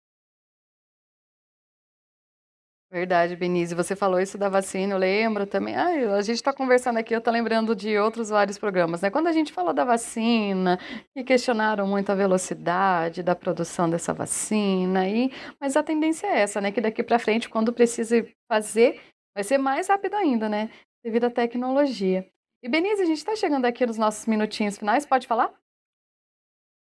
Verdade, 2.95 3.35
Benício. 3.35 3.75
Você 3.75 3.93
falou 3.93 4.21
isso 4.21 4.37
da 4.37 4.47
vacina, 4.47 4.93
eu 4.93 4.97
lembro 4.97 5.45
também. 5.45 5.75
Ai, 5.75 6.05
a 6.05 6.21
gente 6.21 6.37
está 6.37 6.53
conversando 6.53 6.97
aqui, 6.97 7.13
eu 7.13 7.17
estou 7.17 7.33
lembrando 7.33 7.75
de 7.75 7.97
outros 7.97 8.29
vários 8.29 8.57
programas, 8.57 9.01
né? 9.01 9.09
Quando 9.09 9.27
a 9.27 9.33
gente 9.33 9.51
falou 9.51 9.73
da 9.73 9.83
vacina, 9.83 10.79
e 11.13 11.21
questionaram 11.21 11.85
muito 11.85 12.09
a 12.09 12.15
velocidade 12.15 13.21
da 13.21 13.35
produção 13.35 13.89
dessa 13.89 14.13
vacina, 14.13 15.09
e... 15.09 15.29
mas 15.59 15.75
a 15.75 15.83
tendência 15.83 16.25
é 16.25 16.39
essa, 16.39 16.61
né? 16.61 16.71
Que 16.71 16.79
daqui 16.79 17.03
para 17.03 17.19
frente, 17.19 17.49
quando 17.49 17.73
precise 17.73 18.33
fazer, 18.49 19.01
vai 19.35 19.43
ser 19.43 19.57
mais 19.57 19.89
rápido 19.89 20.13
ainda, 20.13 20.47
né? 20.47 20.69
Devido 21.03 21.25
à 21.25 21.29
tecnologia. 21.29 22.25
E 22.63 22.69
Benício, 22.69 23.03
a 23.03 23.05
gente 23.05 23.17
está 23.17 23.35
chegando 23.35 23.65
aqui 23.65 23.85
nos 23.85 23.97
nossos 23.97 24.25
minutinhos 24.25 24.77
finais, 24.77 25.05
pode 25.05 25.27
falar? 25.27 25.53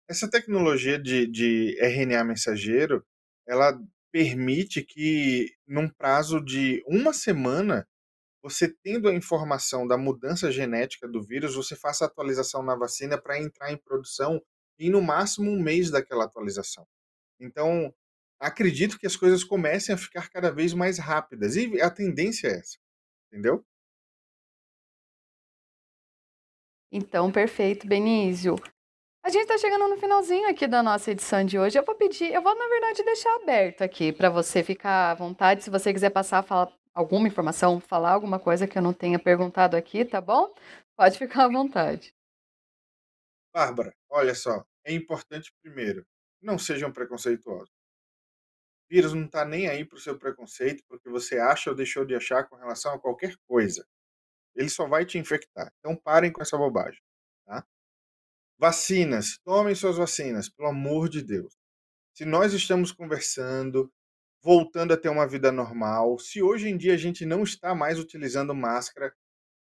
Essa 0.08 0.26
tecnologia 0.30 0.98
de, 0.98 1.26
de 1.26 1.76
RNA 1.78 2.24
mensageiro, 2.24 3.04
ela 3.46 3.78
permite 4.10 4.82
que, 4.82 5.52
num 5.66 5.88
prazo 5.88 6.40
de 6.40 6.82
uma 6.86 7.12
semana, 7.12 7.86
você 8.42 8.68
tendo 8.82 9.08
a 9.08 9.14
informação 9.14 9.86
da 9.86 9.98
mudança 9.98 10.50
genética 10.50 11.08
do 11.08 11.22
vírus, 11.22 11.54
você 11.54 11.76
faça 11.76 12.04
a 12.04 12.08
atualização 12.08 12.62
na 12.62 12.74
vacina 12.76 13.20
para 13.20 13.40
entrar 13.40 13.72
em 13.72 13.76
produção 13.76 14.42
em 14.78 14.90
no 14.90 15.02
máximo 15.02 15.50
um 15.50 15.60
mês 15.60 15.90
daquela 15.90 16.24
atualização. 16.24 16.86
Então, 17.40 17.92
acredito 18.40 18.98
que 18.98 19.06
as 19.06 19.16
coisas 19.16 19.42
comecem 19.44 19.94
a 19.94 19.98
ficar 19.98 20.28
cada 20.30 20.50
vez 20.50 20.72
mais 20.72 20.98
rápidas 20.98 21.56
e 21.56 21.80
a 21.80 21.90
tendência 21.90 22.48
é 22.48 22.58
essa, 22.58 22.78
entendeu? 23.26 23.64
Então, 26.90 27.30
perfeito, 27.30 27.86
Benício. 27.86 28.56
A 29.22 29.30
gente 29.30 29.42
está 29.42 29.58
chegando 29.58 29.88
no 29.88 29.98
finalzinho 29.98 30.48
aqui 30.48 30.66
da 30.66 30.82
nossa 30.82 31.10
edição 31.10 31.44
de 31.44 31.58
hoje. 31.58 31.78
Eu 31.78 31.84
vou 31.84 31.94
pedir, 31.94 32.32
eu 32.32 32.40
vou 32.40 32.54
na 32.54 32.68
verdade 32.68 33.02
deixar 33.02 33.34
aberto 33.36 33.82
aqui 33.82 34.12
para 34.12 34.30
você 34.30 34.62
ficar 34.62 35.10
à 35.10 35.14
vontade, 35.14 35.62
se 35.62 35.70
você 35.70 35.92
quiser 35.92 36.10
passar 36.10 36.42
falar 36.42 36.72
alguma 36.94 37.28
informação, 37.28 37.78
falar 37.78 38.12
alguma 38.12 38.38
coisa 38.40 38.66
que 38.66 38.78
eu 38.78 38.82
não 38.82 38.92
tenha 38.92 39.18
perguntado 39.18 39.76
aqui, 39.76 40.04
tá 40.04 40.20
bom? 40.20 40.52
Pode 40.96 41.18
ficar 41.18 41.44
à 41.44 41.48
vontade. 41.48 42.14
Bárbara, 43.52 43.94
olha 44.08 44.34
só, 44.34 44.64
é 44.84 44.92
importante 44.92 45.52
primeiro, 45.62 46.06
não 46.40 46.58
sejam 46.58 46.92
preconceituosos. 46.92 47.70
O 48.90 48.94
vírus 48.94 49.12
não 49.12 49.26
está 49.26 49.44
nem 49.44 49.68
aí 49.68 49.84
para 49.84 49.96
o 49.96 50.00
seu 50.00 50.18
preconceito, 50.18 50.82
porque 50.88 51.10
você 51.10 51.38
acha 51.38 51.68
ou 51.68 51.76
deixou 51.76 52.04
de 52.06 52.14
achar 52.14 52.48
com 52.48 52.56
relação 52.56 52.94
a 52.94 52.98
qualquer 52.98 53.34
coisa. 53.46 53.86
Ele 54.54 54.70
só 54.70 54.88
vai 54.88 55.04
te 55.04 55.18
infectar. 55.18 55.70
Então 55.78 55.94
parem 55.94 56.32
com 56.32 56.40
essa 56.40 56.56
bobagem. 56.56 57.00
Tá? 57.44 57.64
Vacinas, 58.60 59.38
tomem 59.44 59.72
suas 59.72 59.96
vacinas, 59.96 60.48
pelo 60.48 60.68
amor 60.68 61.08
de 61.08 61.22
Deus. 61.22 61.56
Se 62.12 62.24
nós 62.24 62.52
estamos 62.52 62.90
conversando, 62.90 63.88
voltando 64.42 64.92
a 64.92 64.96
ter 64.96 65.08
uma 65.08 65.28
vida 65.28 65.52
normal, 65.52 66.18
se 66.18 66.42
hoje 66.42 66.68
em 66.68 66.76
dia 66.76 66.94
a 66.94 66.96
gente 66.96 67.24
não 67.24 67.44
está 67.44 67.72
mais 67.72 68.00
utilizando 68.00 68.52
máscara, 68.52 69.14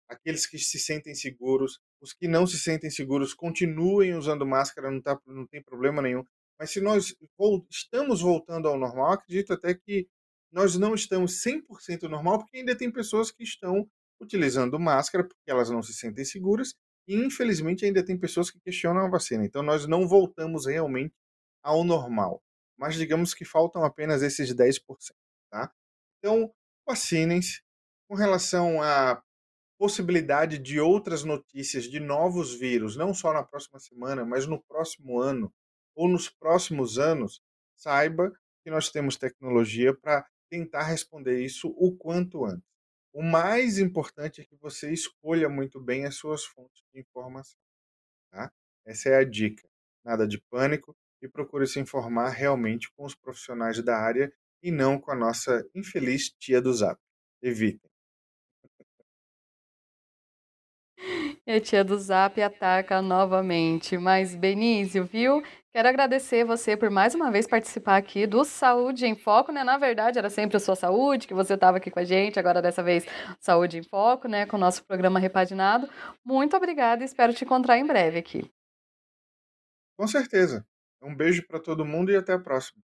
aqueles 0.08 0.46
que 0.46 0.60
se 0.60 0.78
sentem 0.78 1.12
seguros, 1.12 1.80
os 2.00 2.12
que 2.12 2.28
não 2.28 2.46
se 2.46 2.56
sentem 2.56 2.88
seguros 2.88 3.34
continuem 3.34 4.14
usando 4.14 4.46
máscara, 4.46 4.92
não, 4.92 5.02
tá, 5.02 5.20
não 5.26 5.44
tem 5.44 5.60
problema 5.60 6.00
nenhum. 6.00 6.24
Mas 6.56 6.70
se 6.70 6.80
nós 6.80 7.16
estamos 7.68 8.20
voltando 8.20 8.68
ao 8.68 8.78
normal, 8.78 9.14
acredito 9.14 9.52
até 9.52 9.74
que 9.74 10.06
nós 10.52 10.78
não 10.78 10.94
estamos 10.94 11.42
100% 11.42 12.02
normal, 12.02 12.38
porque 12.38 12.58
ainda 12.58 12.76
tem 12.76 12.92
pessoas 12.92 13.32
que 13.32 13.42
estão 13.42 13.90
utilizando 14.20 14.78
máscara 14.78 15.24
porque 15.24 15.50
elas 15.50 15.68
não 15.68 15.82
se 15.82 15.92
sentem 15.92 16.24
seguras 16.24 16.76
infelizmente 17.06 17.84
ainda 17.84 18.04
tem 18.04 18.18
pessoas 18.18 18.50
que 18.50 18.60
questionam 18.60 19.04
a 19.04 19.08
vacina. 19.08 19.44
Então 19.44 19.62
nós 19.62 19.86
não 19.86 20.06
voltamos 20.08 20.66
realmente 20.66 21.14
ao 21.62 21.84
normal. 21.84 22.42
Mas 22.76 22.94
digamos 22.94 23.34
que 23.34 23.44
faltam 23.44 23.84
apenas 23.84 24.22
esses 24.22 24.52
10%. 24.54 24.80
Tá? 25.50 25.72
Então, 26.18 26.52
vacinem-se. 26.86 27.62
Com 28.08 28.14
relação 28.14 28.82
à 28.82 29.22
possibilidade 29.78 30.58
de 30.58 30.80
outras 30.80 31.24
notícias 31.24 31.84
de 31.84 32.00
novos 32.00 32.54
vírus, 32.54 32.96
não 32.96 33.14
só 33.14 33.32
na 33.32 33.42
próxima 33.42 33.78
semana, 33.78 34.24
mas 34.24 34.46
no 34.46 34.62
próximo 34.62 35.20
ano 35.20 35.52
ou 35.94 36.08
nos 36.08 36.28
próximos 36.28 36.98
anos, 36.98 37.40
saiba 37.76 38.32
que 38.62 38.70
nós 38.70 38.90
temos 38.90 39.16
tecnologia 39.16 39.94
para 39.94 40.26
tentar 40.50 40.82
responder 40.82 41.40
isso 41.40 41.68
o 41.76 41.96
quanto 41.96 42.44
antes. 42.44 42.73
O 43.14 43.22
mais 43.22 43.78
importante 43.78 44.40
é 44.40 44.44
que 44.44 44.56
você 44.56 44.92
escolha 44.92 45.48
muito 45.48 45.80
bem 45.80 46.04
as 46.04 46.16
suas 46.16 46.44
fontes 46.44 46.82
de 46.92 47.00
informação. 47.00 47.56
Tá? 48.32 48.52
Essa 48.84 49.10
é 49.10 49.16
a 49.18 49.24
dica. 49.24 49.68
Nada 50.04 50.26
de 50.26 50.40
pânico 50.50 50.96
e 51.22 51.28
procure 51.28 51.64
se 51.68 51.78
informar 51.78 52.30
realmente 52.30 52.90
com 52.92 53.04
os 53.04 53.14
profissionais 53.14 53.80
da 53.84 53.96
área 53.96 54.32
e 54.60 54.72
não 54.72 54.98
com 54.98 55.12
a 55.12 55.14
nossa 55.14 55.64
infeliz 55.72 56.28
tia 56.40 56.60
do 56.60 56.74
Zap. 56.74 57.00
Evitem. 57.40 57.88
E 61.46 61.52
a 61.52 61.60
tia 61.60 61.84
do 61.84 61.98
Zap 61.98 62.40
ataca 62.40 63.02
novamente. 63.02 63.98
Mas, 63.98 64.34
Benício, 64.34 65.04
viu? 65.04 65.42
Quero 65.72 65.88
agradecer 65.88 66.44
você 66.44 66.74
por 66.76 66.88
mais 66.88 67.14
uma 67.14 67.30
vez 67.30 67.46
participar 67.46 67.96
aqui 67.96 68.26
do 68.26 68.44
Saúde 68.44 69.04
em 69.04 69.14
Foco, 69.14 69.52
né? 69.52 69.62
Na 69.62 69.76
verdade, 69.76 70.18
era 70.18 70.30
sempre 70.30 70.56
a 70.56 70.60
sua 70.60 70.74
saúde, 70.74 71.26
que 71.26 71.34
você 71.34 71.54
estava 71.54 71.76
aqui 71.76 71.90
com 71.90 71.98
a 71.98 72.04
gente, 72.04 72.38
agora 72.38 72.62
dessa 72.62 72.82
vez 72.82 73.04
Saúde 73.40 73.78
em 73.78 73.82
Foco, 73.82 74.26
né? 74.26 74.46
Com 74.46 74.56
o 74.56 74.60
nosso 74.60 74.84
programa 74.84 75.18
repaginado. 75.20 75.86
Muito 76.24 76.56
obrigada 76.56 77.02
e 77.02 77.06
espero 77.06 77.34
te 77.34 77.44
encontrar 77.44 77.76
em 77.76 77.86
breve 77.86 78.18
aqui. 78.18 78.50
Com 79.98 80.06
certeza. 80.06 80.66
Um 81.02 81.14
beijo 81.14 81.46
para 81.46 81.60
todo 81.60 81.84
mundo 81.84 82.10
e 82.10 82.16
até 82.16 82.32
a 82.32 82.38
próxima. 82.38 82.80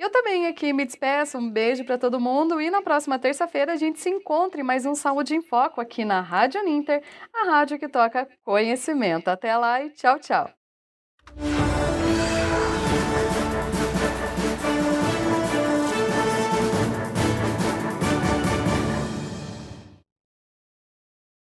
Eu 0.00 0.08
também 0.08 0.46
aqui 0.46 0.72
me 0.72 0.86
despeço, 0.86 1.36
um 1.36 1.50
beijo 1.50 1.84
para 1.84 1.98
todo 1.98 2.18
mundo 2.18 2.58
e 2.58 2.70
na 2.70 2.80
próxima 2.80 3.18
terça-feira 3.18 3.74
a 3.74 3.76
gente 3.76 4.00
se 4.00 4.08
encontra 4.08 4.58
em 4.58 4.64
mais 4.64 4.86
um 4.86 4.94
Saúde 4.94 5.34
em 5.36 5.42
Foco 5.42 5.78
aqui 5.78 6.06
na 6.06 6.22
Rádio 6.22 6.64
Ninter, 6.64 7.02
a 7.34 7.50
rádio 7.50 7.78
que 7.78 7.86
toca 7.86 8.26
conhecimento. 8.42 9.28
Até 9.28 9.54
lá 9.54 9.84
e 9.84 9.90
tchau, 9.90 10.18
tchau. 10.18 10.50